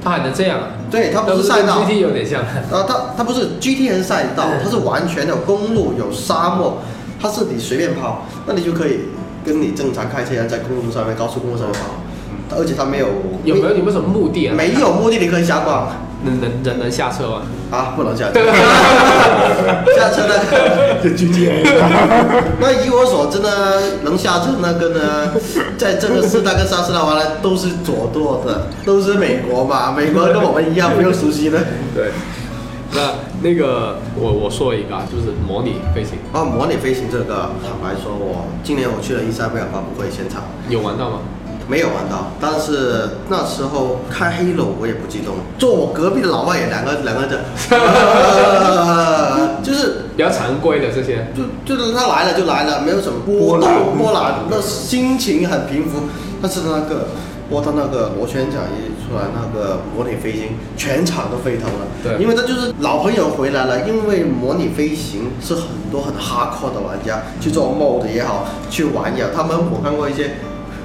[0.04, 0.68] 他还能这样啊？
[0.90, 1.78] 对，他不是赛道。
[1.78, 2.42] 跟，GT 有点像，
[2.72, 6.80] 呃，它它不是 GT 赛道，他是完全的公路有沙漠，
[7.22, 9.02] 它是你随便跑，那你就可以
[9.46, 13.08] 跟你正常开车一样在公路上面、高速公路上面跑，而且它没有
[13.44, 14.56] 有没有有没有什么目的啊？
[14.56, 15.88] 没有目的你可以瞎逛
[16.24, 17.42] 能能人能下车吗？
[17.72, 18.40] 啊，不能下车，
[19.96, 20.82] 下车那个。
[21.02, 21.64] 就 GTA，
[22.62, 23.50] 那以我所知呢，
[24.04, 25.32] 能下车那个呢，
[25.80, 31.58] 在这个四大跟上世代玩呢都是左舵的，都是美国嘛，美国跟我们一样不用熟悉的。
[31.96, 32.12] 对。
[32.94, 41.20] 那那个我我说一个啊，就是模拟飞行，啊，模拟飞行这个，坦白说，我今年我去了伊莎贝尔发布会现场，有玩到吗？
[41.68, 47.40] 没有玩到，但是那时候开黑了我也不激动，坐我隔壁的老外也两个两个人，
[47.70, 56.02] 呃 就是比较常规的这些，就就是他来了就来了，没有什么波动波澜，那心情很平伏。
[56.42, 57.08] 但是那个
[57.50, 61.88] 我到那个螺旋桨一出来，那个模拟飞行，全场都沸腾了。
[62.02, 70.32] 对因为他就是老朋友回来了，因为模拟飞行是很多很 hardcore 的玩家去做 mod 也好，去玩也好，他们我看过一些。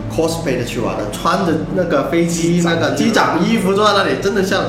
[0.09, 4.63] cosplay 的去玩的，穿着那个飞机那个机长衣服坐在那里，真的像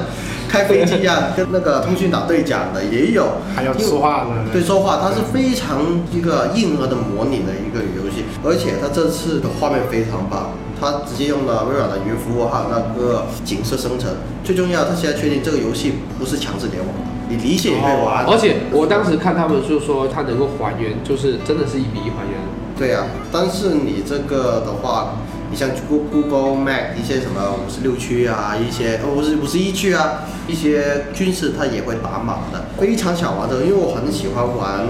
[0.48, 3.26] 开飞机一样，跟那个通讯岛对讲的也有，
[3.56, 4.46] 还要说话呢。
[4.52, 5.80] 对说话，它是非常
[6.12, 14.10] 一个硬核的模拟的一个游戏，而且它这次的画面非常棒，它直接用了微软的云服务，还有那个景色生成。
[14.44, 16.94] 最重要，它现在确定这个游戏不是强制联网，
[17.30, 18.26] 你离线也可以玩。
[18.26, 22.40] 而且我当时看他们就说它能够还原，就是真的是一比一还原。
[22.78, 25.16] 对呀、但是你这个的话，
[25.58, 34.86] 你像 Google Map 一些什么五十六区啊，一些哦不是五十一区啊，一些军事它也会打码的，非常想玩这个，因为我很喜欢玩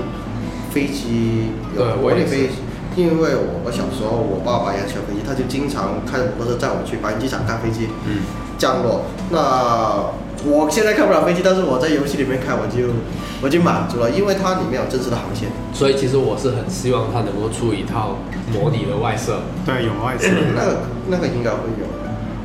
[0.69, 2.53] 飞机，有对我也是模拟飞机。
[2.97, 8.19] 因为我我小时候我爸爸也喜欢飞机，他就经常开着摩托车载我去白云机场看飞机嗯，
[8.57, 9.05] 降落。
[9.29, 10.11] 那
[10.47, 12.93] 我现在开不了飞机，但是我在游戏里面开我就
[13.41, 15.49] 我就满足了，因为它里面有真实的航线。
[15.73, 18.17] 所以其实我是很希望它能够出一套
[18.51, 19.41] 模拟的外设。
[19.65, 20.77] 对，有外设，那个
[21.07, 21.85] 那个应该会有。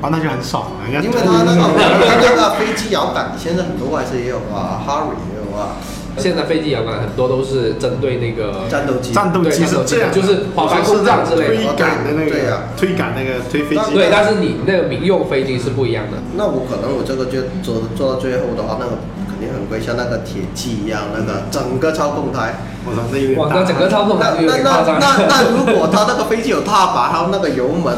[0.03, 0.91] 啊，那就很爽了。
[0.91, 5.79] 因为 它那个它那个飞机摇杆，现在很多外设也有啊，Harry 也有啊，
[6.19, 9.13] 现在飞机摇杆很多都是针对那个战斗机。
[9.13, 13.95] 战斗机是这样的，就是滑板空战之类的推杆的那个对呀，推杆那个推飞机。
[13.95, 16.19] 对，但是你那个民用飞机是不一样的。
[16.37, 18.93] 那我可能我这个就做做到最后的话，那个
[19.29, 22.57] 肯定很贵，像那个铁骑一样，那个整个操控台。
[22.85, 23.61] 我操，那有点哇，大。
[23.61, 25.01] 那整个操控那台那那点夸张。
[25.01, 27.95] 那那如果他那个飞机有踏板，还有那个油门，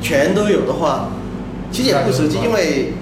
[0.00, 1.08] 全都有的话，
[1.70, 2.92] 其实也不实际，因为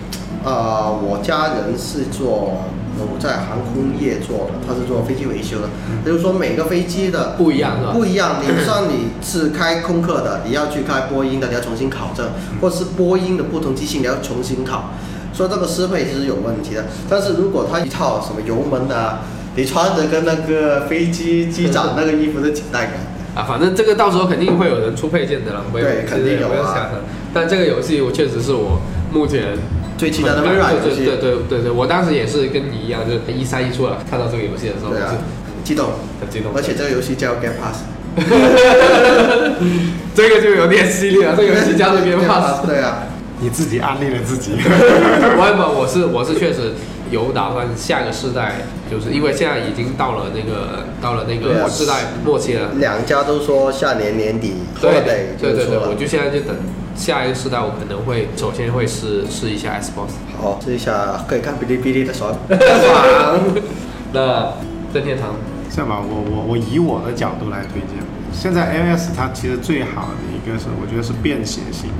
[0.44, 2.62] 呃，我家人是做
[3.04, 5.68] 我在航空业做的，他是做飞机维修的，
[6.04, 7.92] 也就是说每个飞机的不一样是吧？
[7.92, 12.26] 不一样，你像你是开空客的，你要去开波音的，你要重新考证，
[12.60, 14.90] 或者是波音的不同机型，你要重新考，
[15.32, 16.84] 所以这个适配其实有问题的。
[17.08, 19.20] 但是如果他一套什么油门啊，
[19.54, 22.94] 你穿着跟那个飞机机长那个衣服的紧带感，
[23.34, 26.90] 啊，反正这个到时候肯定会有人出配件的了，对肯定有啊。
[27.34, 28.80] 但这个游戏我确实是我
[29.12, 29.58] 目前
[29.96, 35.18] 最期待的微软游戏，对对对对对，我当时也是跟你一样，就是一三一出来看到这个游戏的时候，对啊我是，
[35.64, 35.86] 激动，
[36.20, 36.52] 很激动。
[36.54, 37.82] 而且这个游戏叫 Game Pass，
[40.14, 42.64] 这个就有点犀利了，这个游戏叫做 Game Pass。
[42.66, 43.04] 对啊，
[43.40, 44.52] 你自己安利了自己。
[44.60, 46.72] 我我我是我是确实
[47.10, 48.56] 有打算下一个世代，
[48.90, 52.70] 就是因为现在已经到了那个到了那个世代末期了。
[52.76, 55.02] 两家都说下年年底对
[55.38, 56.56] 对对我就现在就等
[56.94, 60.10] 下一个世代，我可能会首先会试试一下 Xbox。
[60.40, 62.34] 好，试一下可以看哔哩哔哩的爽。
[64.12, 64.52] 那
[64.94, 65.34] 任天堂
[65.70, 67.98] 这样吧，我我我以我的角度来推荐，
[68.32, 71.90] 现在 iOS 它其实最好的一个是，我觉得是便携性。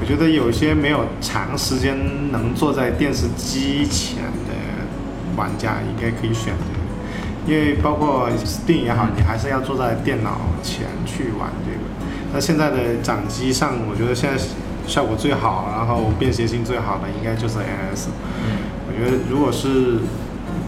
[0.00, 1.96] 我觉得有些没有长时间
[2.30, 4.52] 能坐在电视机前的
[5.36, 6.64] 玩家，应该可以选择，
[7.46, 11.78] 因为包括 Steam 也好，你还是要坐在电脑前去玩这个。
[12.32, 14.36] 那现在的掌机上，我觉得现在
[14.86, 18.08] 效果最好，然后便携性最好的应该就是 iOS。
[18.86, 20.00] 我觉得如果是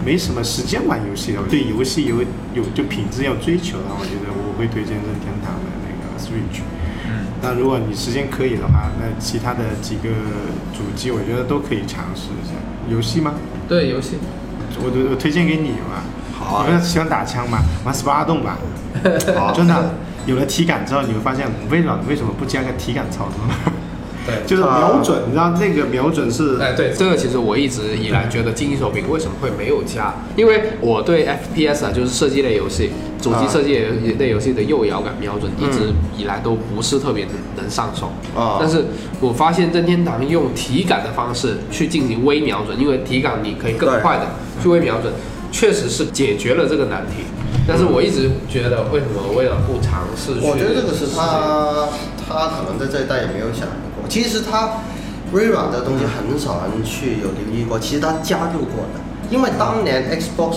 [0.05, 2.23] 没什么时间玩游戏的，对游戏有
[2.55, 6.63] 有就品质要追求的话，我觉得我会推荐任天堂的那个 Switch。
[7.43, 10.09] 嗯，那如果你时间可以的话，那其他的几个
[10.73, 12.55] 主机我觉得都可以尝试一下。
[12.89, 13.35] 游戏吗？
[13.69, 14.17] 对游戏，
[14.79, 16.03] 我我我推荐给你吧。
[16.39, 17.59] 好啊你们喜欢打枪吗？
[17.85, 18.59] 玩十八洞吧。
[19.37, 19.95] 好真的，
[20.27, 23.73] 有了体感之后，你会发现微软为什么不加个体感操作呢？
[24.27, 30.13] 对就是瞄准，你知道那个瞄准是哎，对，这个其实我一直以来觉得精英手柄为什么会没有加？
[30.37, 32.91] 因为我对 FPS 啊，就是射击类游戏、
[33.23, 33.79] 主机射击
[34.19, 38.11] 类游戏的右摇杆瞄准，一直以来都不是特别能能上手。
[38.39, 38.87] 啊但是
[39.21, 44.27] 我发现任天堂用体感的方式去进行微瞄准，因为体感你可以更快的
[44.61, 45.13] 去微瞄准，
[45.53, 47.25] 确实是解决了这个难题。
[47.69, 50.47] 但是我一直觉得，为什么为了不尝试去？
[50.47, 51.89] 我觉得这个是他，
[52.29, 53.86] 他可能在这一代也没有想过。
[54.09, 54.71] 其实它
[55.33, 59.01] 微软的东西很少人去有留意过，其实它加入过的。
[59.31, 60.57] 因为当年 Xbox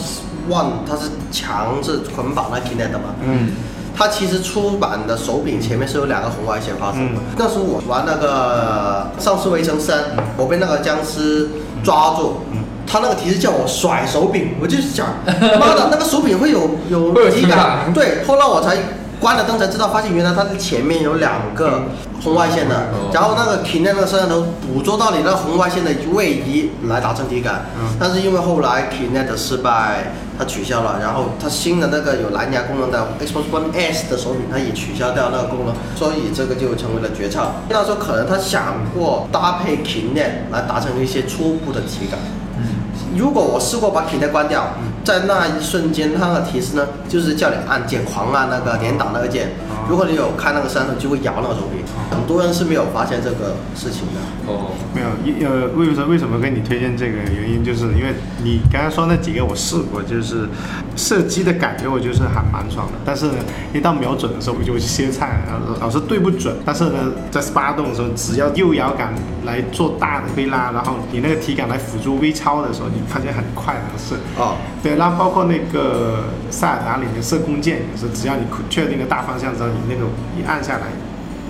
[0.50, 3.50] One 它是强制捆绑那 Kinect 的嘛，嗯，
[3.96, 7.06] 它其实出版的手柄前面是有两个红外线发射的。
[7.06, 7.18] 嗯。
[7.38, 10.00] 那时候我玩那个《丧尸围城三》，
[10.38, 11.50] 我被那个僵尸
[11.84, 12.60] 抓住，嗯。
[12.86, 15.06] 他那个提示叫我甩手柄，我就想，
[15.60, 17.58] 妈的，那个手柄会有有会有体体感。
[17.58, 17.94] 感。
[17.94, 18.76] 对，后来我才
[19.20, 21.84] 关了灯才知道，发现原来它的前面有两个
[22.24, 27.96] 红外线的嗯，然后那个 Kinect 那个摄像头捕捉到你那红外线的位移来达成体感嗯。
[28.00, 37.56] 但是因为后来 Kinect 失败，它取消了，然后它新的那个有蓝牙功能的 Xbox One S 的手柄，它也取消掉那个功能，所以这个就成为了绝唱。
[37.68, 42.20] 那时候可能他想过搭配 Kinect 来达成一些初步的体感。
[43.18, 49.50] 如果我试过把 Kinect 关掉，在那一瞬间，它的提示呢，就是叫你按键，狂按那个连挡那个键。
[49.90, 51.82] 如果你有开那个摄像头，就会摇那个手柄。
[52.12, 54.20] 很多人是没有发现这个事情的。
[54.46, 60.48] 哦，没有，一呃，为什么为什么跟你推荐这个原因，就是因为你刚刚说那几个我试过，就是
[60.96, 62.94] 射击的感觉，我就是还蛮爽的。
[63.04, 63.38] 但是呢，
[63.74, 66.56] 一到瞄准的时候，我就会歇菜，然后老是对不准。
[66.64, 69.14] 但是呢，在十八洞的时候，只要右摇杆
[69.46, 74.16] 来做大的推拉，然后你那个体感来辅助微操的时候，你发现很快的是。
[74.38, 80.06] 哦，对，然后包括那个塞尔达里面射弓箭也是，只要你确定了大方向之后，你那个
[80.38, 80.88] 一按下来，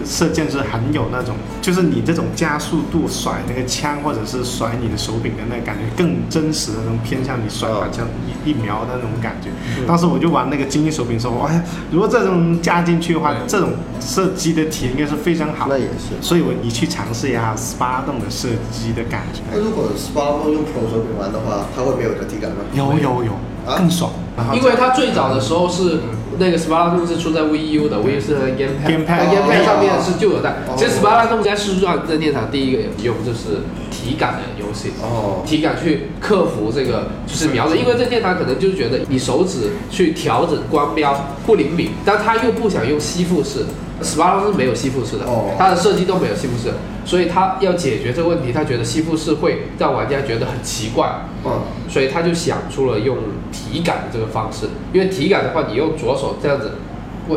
[0.05, 9.49] 射箭是很有那种，就是你这种加速度甩那个枪，或者是甩你的手柄的那个感觉更真实的那种偏向你甩把枪一一瞄的那种感觉。
[9.87, 15.67] 当时我就玩那个精英手柄的时候，哎呀，如果这种加进去的话，这种射击的体验应该是非常好。
[15.69, 16.15] 那也是。
[16.21, 19.41] 所以我你去尝试一下十八洞的射击的感觉。
[19.51, 22.57] 那如果 p a 动用 Pro 手柄玩的话，它会没有这体感吗？
[22.73, 23.31] 有有有，
[23.65, 24.11] 啊更爽。
[24.37, 25.99] 然后因为它最早的时候是
[26.39, 30.75] 那个 s p a r 是出在 VU 的，VU 是那个 Gamepad，Gamepad 上面是就有带哦。
[30.77, 33.61] 其实 s p a r 应该是让任天堂第一个用就是
[33.91, 34.91] 体感的游戏。
[35.01, 41.13] 哦，体感去克服这个就是瞄准，因为任天堂可能就是觉得你手指去调整光标
[41.45, 43.65] 不灵敏，但他又不想用吸附式。
[44.01, 46.73] S p a 是没有吸附式的哦，它的设计都没有吸附式，
[47.05, 51.07] 所以他要解决这个问题，他觉得吸附式会让玩家觉得很奇怪，
[51.45, 53.17] 嗯，所以他就想出了用
[53.51, 56.71] 体感的这个方式，因为体感的话，你用左手这样子，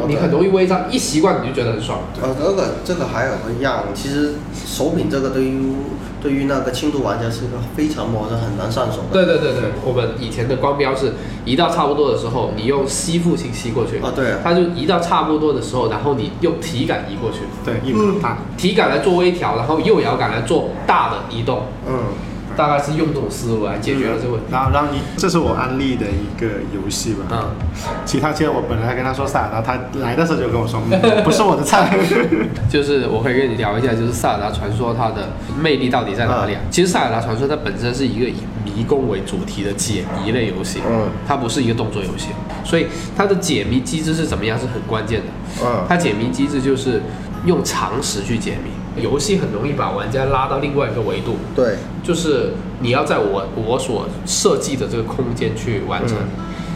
[0.06, 2.00] 你很容易微张，一习惯你就觉得很爽。
[2.20, 4.34] 呃，这个这个还有个样，其实
[4.66, 5.74] 手柄这个对于
[6.22, 9.12] 对于那个轻度玩家是一个非常陌生、很难上手的。
[9.12, 11.14] 对对对对，我们以前的光标是
[11.44, 18.38] 移到差不多的时候，你用吸附性吸过去，啊，对啊，它就移到差不多的时候，然后你用体感移过去，对一码大。
[18.56, 21.94] 体感来做微调，然后右摇杆来做大的移动，嗯，
[22.56, 24.46] 大概是用这种思路来解决了这个问题。
[24.50, 27.24] 然后，然后你，这是我安利的一个游戏吧。
[27.30, 27.50] 嗯，
[28.04, 31.96] 其他其实我本来跟他说塞尔达，他来的时候就跟我说，嗯、 不是我的菜。
[32.68, 35.28] 就是我可以跟你聊一下，就是《塞尔达传说》它的
[35.60, 36.60] 魅力到底在哪里啊？
[36.70, 42.28] 其实《塞尔达传说》它本身是一个以迷宫为主题的解谜类游戏，嗯，它不是一个动作游戏，
[42.64, 42.86] 所以
[43.16, 45.26] 它的解谜机制是怎么样是很关键的。
[45.64, 47.02] 嗯，它解谜机制就是
[47.44, 56.16] 用常识去解谜，游戏很容易把玩家拉到另外一个维度，对，就是你要在我我所设计的这个空间去完成。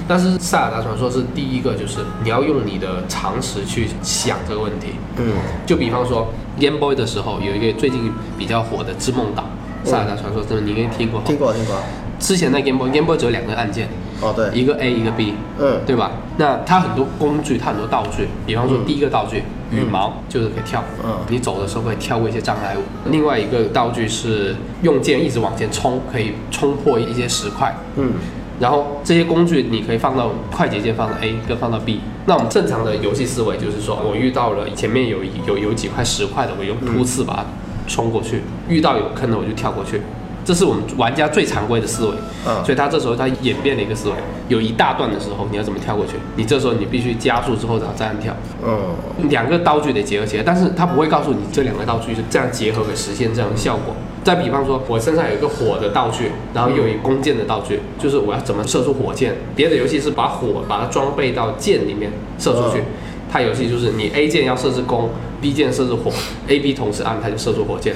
[0.08, 4.92] 但是《塞尔达传说》是第一个，就是你要用你的常识去想这个问题。
[5.18, 5.32] 嗯
[5.66, 6.28] 就比方说
[6.60, 9.44] Game Boy 的时候，有一个最近比较火的《织梦岛》，
[9.90, 11.20] 《塞尔达传说》，这个你应该听过。
[11.22, 11.74] 听过听过。
[12.20, 13.88] 之前在 Game Boy，Game Boy 只有两个按键，
[14.22, 16.10] 哦对，一个 A 一个 B，嗯对吧？
[16.38, 22.80] 那它很多工具，它很多道具，比方说嗯第一个道具羽毛就是可以跳，嗯你走的时候可以跳过一些障碍物。
[23.10, 27.74] 另外一个道具是用剑一直往前冲，可以冲破一些石块。
[27.96, 28.12] 嗯
[28.58, 32.00] 然后这些工具你可以放到快捷键放到 A 跟放到 B。
[32.24, 37.44] 那我们正常的游戏思维就是说，我遇到了前面有有有几块石块的，我用突刺把它
[37.86, 40.00] 冲过去；遇到有坑的我就跳过去。
[40.47, 42.12] 这是我们玩家最常规的思维。
[42.47, 44.14] 嗯所以他这时候他演变了一个思维，
[44.49, 46.12] 有一大段的时候你要怎么跳过去？
[46.36, 48.32] 你这时候你必须加速之后然后再按跳。
[48.64, 53.94] 嗯两个道具得结合起来，但是他不会告诉你这两个道具是这样结合可实现这样的效果。
[54.22, 59.34] 再比方说，我身上有一个火的道具，然后又有一弓箭的道具，就是我要怎么射出火箭。
[59.55, 62.84] 别的游戏是把火把它装备到箭里面射出去嗯，
[63.30, 66.11] 它游戏就是你 A 键要设置弓，B 键设置火
[66.49, 67.94] ，A、B 同时按它就射出火箭，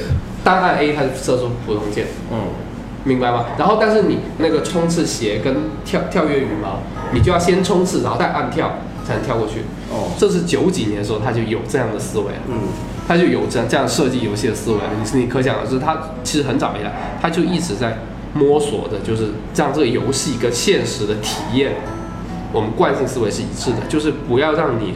[0.55, 2.07] 单按 A 它就射出普通箭。
[2.32, 2.38] 嗯
[3.03, 3.46] 明白吗？
[3.57, 6.80] 然后，但是你那个冲刺鞋跟跳跳跃羽毛，
[7.14, 8.74] 你就要先冲刺，然后再按跳，
[9.07, 9.61] 才能跳过去。
[9.90, 12.59] 哦这是九几年的时候他就有这样的思维了，嗯
[13.09, 14.84] 他就有这样这样设计游戏的思维了。
[15.03, 16.92] 你你可想而知，他其实很早以来，
[17.22, 17.96] 他就一直在
[18.34, 21.72] 摸索的，就是让这个游戏跟现实的体验，
[22.53, 24.92] 我们惯性思维是一致的，就是不要让你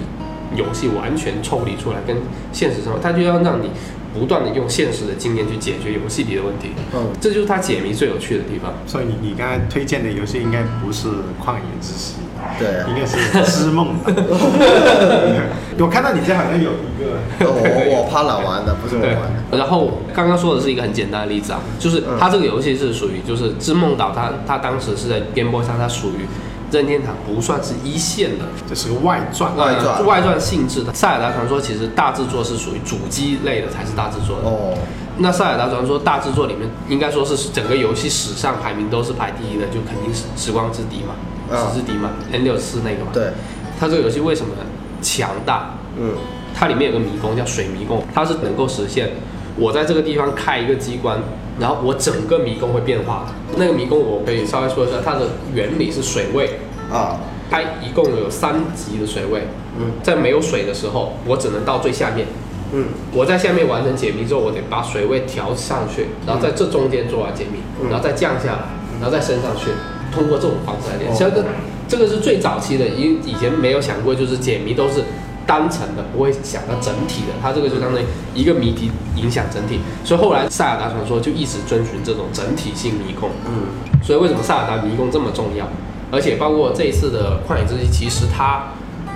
[0.55, 2.15] 游戏完全抽离出来，跟
[2.53, 3.71] 现实生活，他就要让你
[4.19, 6.71] 不断的用现实的经验去解决游戏里的问题。
[6.95, 8.73] 嗯这就是他解谜最有趣的地方。
[8.87, 11.09] 所以你你刚才推荐的游戏应该不是
[11.43, 12.15] 《旷野之息》，
[12.59, 14.13] 对啊应该是《织梦岛》。
[15.79, 26.27] 我看到你这好像有一个，我我怕老玩的，不是我对玩的。，然后刚刚说的是一个很简单的例子啊，就是嗯它这个游戏是属于就是《织梦岛》它，它当时是在 Game Boy 上，它属于
[26.75, 29.57] 任天堂不算是一线的这是个外传。
[29.57, 30.93] 外传呃外传性质的。
[30.93, 34.49] 塞尔达传说其实大制作是属于主机类的才是大制作的。
[34.49, 34.77] 哦，
[35.19, 41.15] 那塞尔达传说大制作里面，应该说是整个游戏史上排名都是排第一的，就肯定是时光之笛嘛，
[41.51, 43.11] 嗯时之笛嘛，N 六四那个嘛。
[43.13, 43.31] 对，
[43.79, 44.53] 它这个游戏为什么
[45.01, 45.77] 强大？
[45.97, 46.15] 嗯
[46.57, 49.11] 它里面有个迷宫叫水迷宫，它是能够实现
[49.57, 51.19] 我在这个地方开一个机关，
[51.59, 53.57] 然后我整个迷宫会变化的。
[53.57, 56.61] 那个迷宫我可以稍微说一下，它的原理是水位，
[56.93, 57.21] 啊
[57.51, 59.47] 它一共有三级的水位，
[59.79, 62.27] 嗯在没有水的时候，我只能到最下面。
[62.73, 68.65] 嗯我在下面完成解谜之后，我得把水位调上去，然后在这中间做完解谜，嗯然后再降下来，
[69.01, 69.71] 然后再升上去，
[70.13, 71.11] 通过这种方式来练。
[71.11, 71.45] 哦这个
[71.87, 75.05] 这个是最早期的，因为以前没有想过，就是解谜都是
[75.47, 77.35] 单层的，不会想到整体的。
[77.43, 78.05] 它这个就相当于
[78.35, 83.29] 一个谜题影响整体，所以后来塞尔达传说就一直遵循这种整体性迷宫。
[83.47, 83.69] 嗯
[84.03, 85.69] 所以为什么塞尔达迷宫这么重要？
[86.15, 88.69] 而且包括这一次的旷野之息，其实它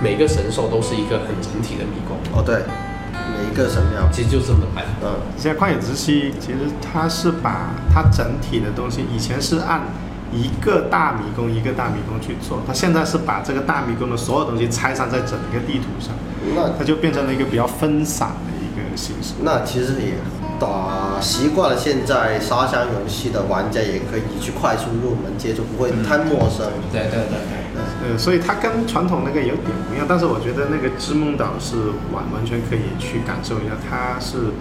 [0.03, 2.57] 每个神兽都是一个很整体的迷宫，哦对，
[3.13, 4.89] 每一个神庙，其实就这么来的。
[5.03, 9.83] 嗯现在《旷野之息》其实它是把它整体的东西，以前是按
[10.33, 16.13] 一个大迷宫一个大迷宫去做，它现在是把这个大迷宫的所有东西拆散在整个地图上，
[16.53, 19.35] 那它就变成了一个比较分散的一个形式。
[19.41, 20.15] 那其实也
[20.59, 26.67] 打习惯了现在沙箱游戏的玩家，也可以去快速入门接触，不会太陌生。
[26.91, 27.59] 对对对对。
[28.11, 31.75] 呃，所以它跟传统那个有点不一样，但是我觉得那个织梦岛是
[32.11, 34.51] 完完全可以去感受一下，它是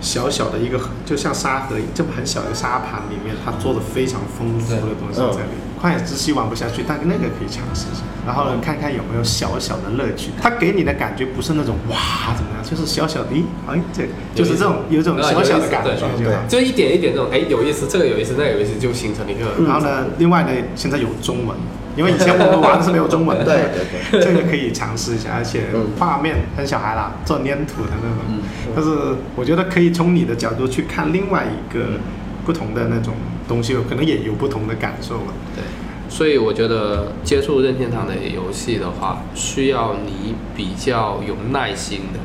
[0.00, 5.68] 小小的一个，就像沙盒这么很小的沙盘里面，它做的非常丰富的东西在里面。
[5.80, 10.30] 旷野之息玩不下去，但那个可以尝试一下，然后呢，看看有没有小小的乐趣。
[10.42, 14.02] 它给你的感觉不是那种哇怎么样，就是小小的，咦，哎，这
[14.34, 16.42] 就是这种有这种小小的感觉对就好。
[16.48, 19.64] 就一点一点这种，哎，有意思，这个有意思，那个有意思，就形成了一个。
[19.64, 21.56] 然后呢，另外呢，现在有中文，
[21.98, 23.44] 因为以前我们玩的是没有中文的。
[23.44, 28.18] 对对对，这个可以尝试一下，而且嗯画面很小孩啦，做粘土的那种。
[28.28, 28.40] 嗯
[28.76, 28.90] 但是
[29.34, 31.98] 我觉得可以从你的角度去看另外一个
[32.46, 33.14] 不同的那种
[33.48, 35.32] 东西，可能也有不同的感受吧。
[35.56, 35.64] 对，
[36.08, 42.20] 所以我觉得接触任天堂的游戏的话，需要你比较有耐心的，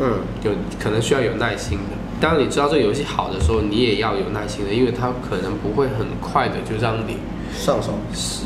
[0.00, 0.12] 嗯
[0.44, 1.96] 有可能需要有耐心的。
[2.20, 7.16] 当你知道这个游戏好的时候，你也要有耐心的，因为它可能不会很快的就让你
[7.56, 7.94] 上手。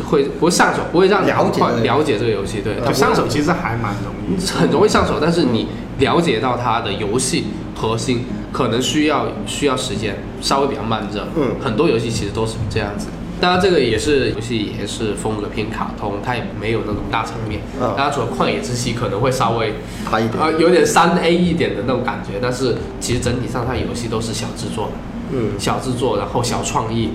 [0.08, 4.40] 会不会上手，不会让你了解这个了解这个游戏，对，上手其实还蛮容易。
[4.46, 11.26] 很容易上手，但是你了解到它的游戏核心，可能需要需要时间，稍微比较慢热。
[11.36, 13.08] 嗯很多游戏其实都是这样子。
[13.40, 17.60] 当然，这个也是游戏也是风格偏卡通，它也没有那种大场面。
[17.80, 19.74] 嗯当然，除了旷野之息可能会稍微
[20.08, 24.90] 差一点啊、有点三 A 一点的那种感觉，但是其实整体上它游戏都是小制作。
[25.32, 27.10] 嗯小制作，然后小创意。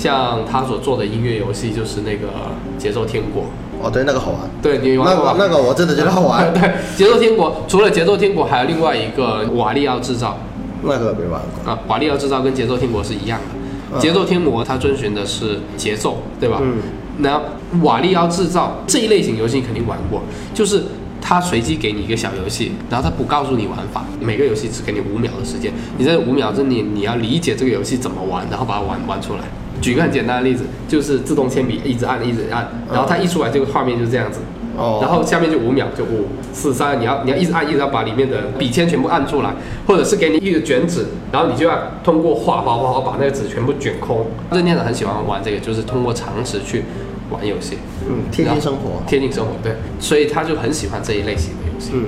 [0.00, 2.28] 像他所做的音乐游戏就是那个
[2.78, 3.42] 《节奏天国》，
[3.82, 4.40] 哦，对，那个好玩。
[4.62, 5.34] 对你玩过吗？
[5.36, 6.62] 那个那个我真的觉得好玩， 对，
[6.96, 10.38] 《节奏天国》除了《节奏天国》，还有另外一个《瓦利奥制造
[10.82, 13.44] 那个没玩过。》啊，《瓦利奥制造》跟《节奏天国》是一样的。
[13.54, 13.60] 嗯
[13.98, 16.60] 节奏天国它遵循的是节奏，对吧？
[16.62, 16.74] 嗯。
[17.18, 17.42] 那
[17.82, 20.22] 瓦利奥制造这一类型游戏你肯定玩过，
[20.54, 20.84] 就是
[21.20, 29.40] 它随机给你一个小游戏，然后它不告诉你玩法，每个游戏只给你五秒的时间，你在五秒之内你要理解这个游戏怎么玩，然后把它玩玩出来。
[29.80, 34.40] 举个很简单的例子，就是自动铅笔一直按一直按，然后它一出来这个画面就是这样子，
[34.76, 34.98] 哦。
[35.00, 39.54] 然后下面就五秒，就五四三，你要你要一直按，一直要把里面的笔尖全部按出来，
[39.86, 44.26] 或者是给你一个卷纸，然后你就要通过画画画画把那个纸全部卷空。
[44.52, 46.84] 任天堂很喜欢玩这个，就是通过常识去
[47.30, 47.78] 玩游戏，
[48.08, 49.02] 嗯，贴近生活。
[49.06, 51.92] 贴近生活，对，所以他就很喜欢这一类型的游戏。
[51.94, 52.04] 嗯。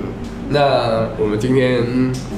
[0.53, 1.83] 那我们今天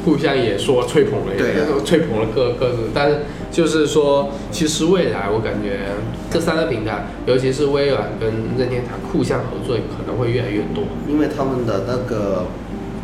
[0.06, 1.54] 互相也说吹捧了，对
[1.84, 3.18] 吹捧了各各自，但是
[3.52, 5.82] 就是说，其实未来我感觉
[6.32, 10.86] 这三个平台，尤其是微软跟任天堂互相合作可能会越来越多。
[11.10, 12.46] 因为他们的那个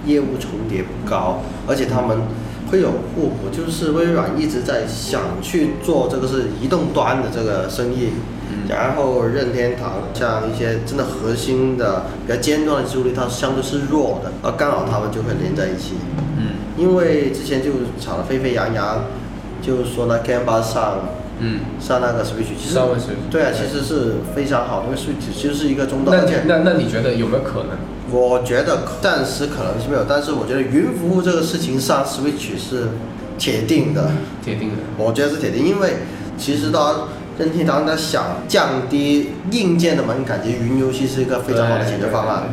[0.05, 2.18] 业务重叠不高，而且他们
[2.72, 3.49] 会有互补。
[3.51, 8.09] 就是微软一直在想去做这个是移动端的这个生意，
[8.72, 15.96] 然后任天堂像一些真的核心的比较尖端的技术力，它相对是弱的，而刚好他们就会连在一起。
[16.38, 17.70] 嗯因为之前就
[18.00, 19.04] 吵得沸沸扬扬，
[19.62, 21.00] 就是说呢 g a m e b a 上
[21.40, 27.78] 嗯，上那个 Switch，其实上位 Switch 对啊，其实是非常好的，因为 Switch 其实是一个中端，那那那你觉得有没有可能？
[28.10, 32.88] 我觉得暂时可能是没有，但是我觉得云服务这个事情上 Switch 是
[33.38, 34.10] 铁定的，
[34.44, 34.78] 铁定的。
[34.98, 35.98] 我觉得是铁定，因为
[36.38, 37.10] 其实到
[37.40, 42.44] 任天堂它想降低硬件的门槛，其实云游戏是一个非常好的解决方案。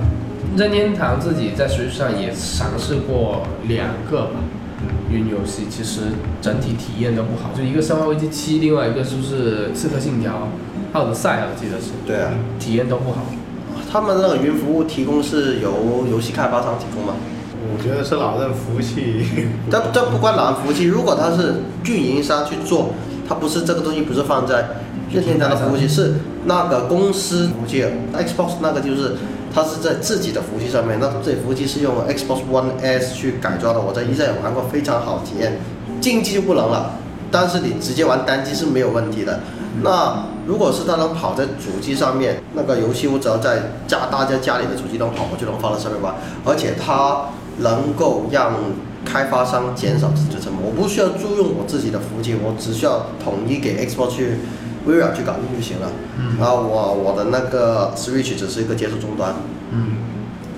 [0.56, 4.40] 任天堂自己在 Switch 上也尝试过两个吧，
[5.10, 6.00] 云游戏，其实
[6.40, 10.32] 整体体验都不好，就一个《生化危机七》，另外一个就是《刺客信条》，
[10.96, 13.26] 奥德赛，我记得是，对啊，体验都不好。
[13.92, 17.14] 他们那个云服务提供是由游戏开发商提供吗？
[17.70, 19.24] 我觉得是老任服务器，
[19.70, 22.94] 这这不关老任服务器，如果他是运营商去做，
[23.28, 24.68] 它不是这个东西不是放在
[25.12, 26.14] 任天堂的服务器，是
[26.46, 29.16] 那个公司服务器，Xbox 那个就是
[29.54, 35.58] 它是在自己的服务器上面，那这服务器是用 Xbox One S 去改装的，我在一战也玩过，非常好体验，
[36.00, 36.92] 竞技就不能了，
[37.30, 39.40] 但是你直接玩单机是没有问题的。
[39.82, 46.14] 那如果是它能跑在主机上面，那个游戏我只要在家大家家里的主机能跑，我就能放在上面玩，
[46.44, 47.26] 而且它
[47.58, 48.54] 能够让
[49.04, 54.36] 开发商减少自己的成本，我不需要租用我自己的服务器，我只需要统一给 Xbox 去
[54.86, 55.90] 微软去搞定就行了。
[56.18, 56.36] 嗯。
[56.38, 59.34] 然后我我的那个 Switch 只是一个接触终端。
[59.70, 59.96] 嗯，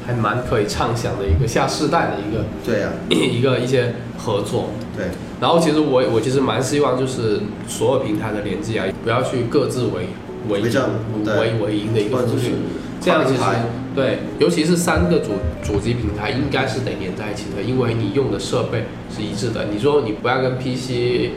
[0.07, 4.70] 还蛮可以畅想的一个下世代的一个对呀、 一个一些合作。
[4.97, 5.07] 对，
[5.41, 10.09] 然后其实我我其实蛮希望就是所有平台的联机啊，不要去各自为
[10.49, 12.53] 为为为为营的一个或者是服务器，
[13.01, 13.41] 这样其实
[14.01, 15.32] 对，尤其是三个主
[15.62, 18.84] 主机平台应该是得连在一起的，因为你用的设备
[19.14, 19.66] 是一致的。
[19.70, 21.28] 你说你不要跟 PC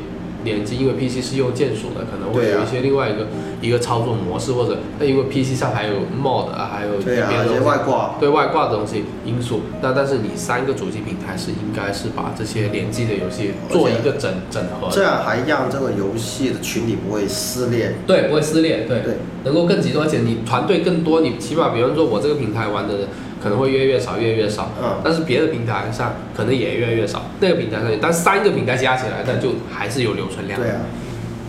[0.44, 3.28] 联机，因为 PC 是用键鼠的，可能会有一些另外一个、
[3.62, 8.16] 一个操作模式，或者那因为 PC 上还有 mod 啊，还有对呀、而且别的外挂。
[8.20, 17.94] 对外挂的东西因素，那但是你三个主机平台是应该是把这些联机的游戏做一个整整合，这样还让这个游戏的群体不会撕裂。
[18.06, 19.14] 对，不会撕裂，对，对
[19.44, 23.08] 能够更集中，而且你团队更多，你起码比方说我这个平台玩的人
[23.44, 30.78] 可能会越来越少，越来越少，嗯但是别的平台上可能也越来越少，那个平台上，但三个平台加起来，那就还是有留存量，对啊，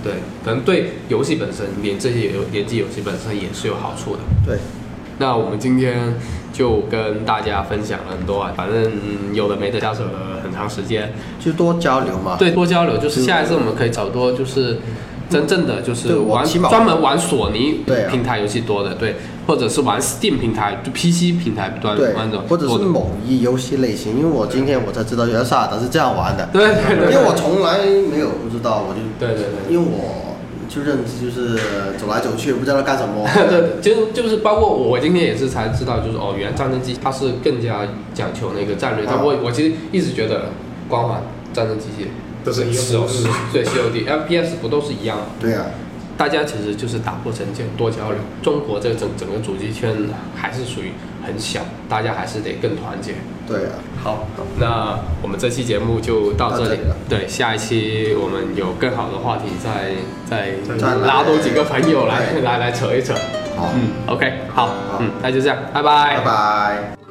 [0.03, 0.12] 对，
[0.45, 4.18] 可能对游戏本身，连这些游联机游戏本身也是有好处的。
[4.45, 4.59] 对，
[5.18, 6.14] 那我们今天
[6.53, 11.12] 就跟大家分享了很多啊，反正、嗯有的没的瞎扯了很长时间。
[11.40, 12.36] 就多交流嘛。
[12.38, 14.78] 对，多交流，就是下一次我们可以找多就是
[15.30, 17.80] 真正的就是玩专门玩索尼
[18.11, 19.16] 平台游戏多的，对，
[19.47, 27.78] 或者是玩 Steam 平台就 PC 平台端对玩的，，或者是某一游戏类型，因为我今天我才知道原来萨尔达是这样玩的，对对对，因为我从来
[28.11, 29.74] 没有不知道，我就对对对。
[29.74, 30.36] 因为我
[30.68, 31.57] 就认知就是
[31.99, 33.28] 走来走去，不知道干什么。
[33.49, 39.05] 对，就就是包括我今天也是才知道，就是哦，原来战争机它是更加讲求那个战略。
[39.07, 40.47] 但啊我我其实一直觉得
[40.88, 41.22] 光环
[41.53, 42.09] 战争机器
[42.42, 45.24] 都是一个是对 COD、FPS 不都是一样吗？
[45.40, 45.66] 对呀、
[46.16, 48.18] 大家其实就是打破成见，多交流。
[48.42, 49.94] 中国这整整个主机圈
[50.36, 50.92] 还是属于
[51.24, 53.14] 很小，大家还是得更团结。
[53.46, 54.26] 对啊、好，
[54.58, 56.80] 那我们这期节目就到这里。
[56.82, 59.92] 了对，下一期我们有更好的话题再
[60.24, 63.12] 再再拉多几个朋友来来来扯一扯。
[63.56, 67.03] 好，嗯，OK，好，好嗯，那就这样，拜拜，拜拜。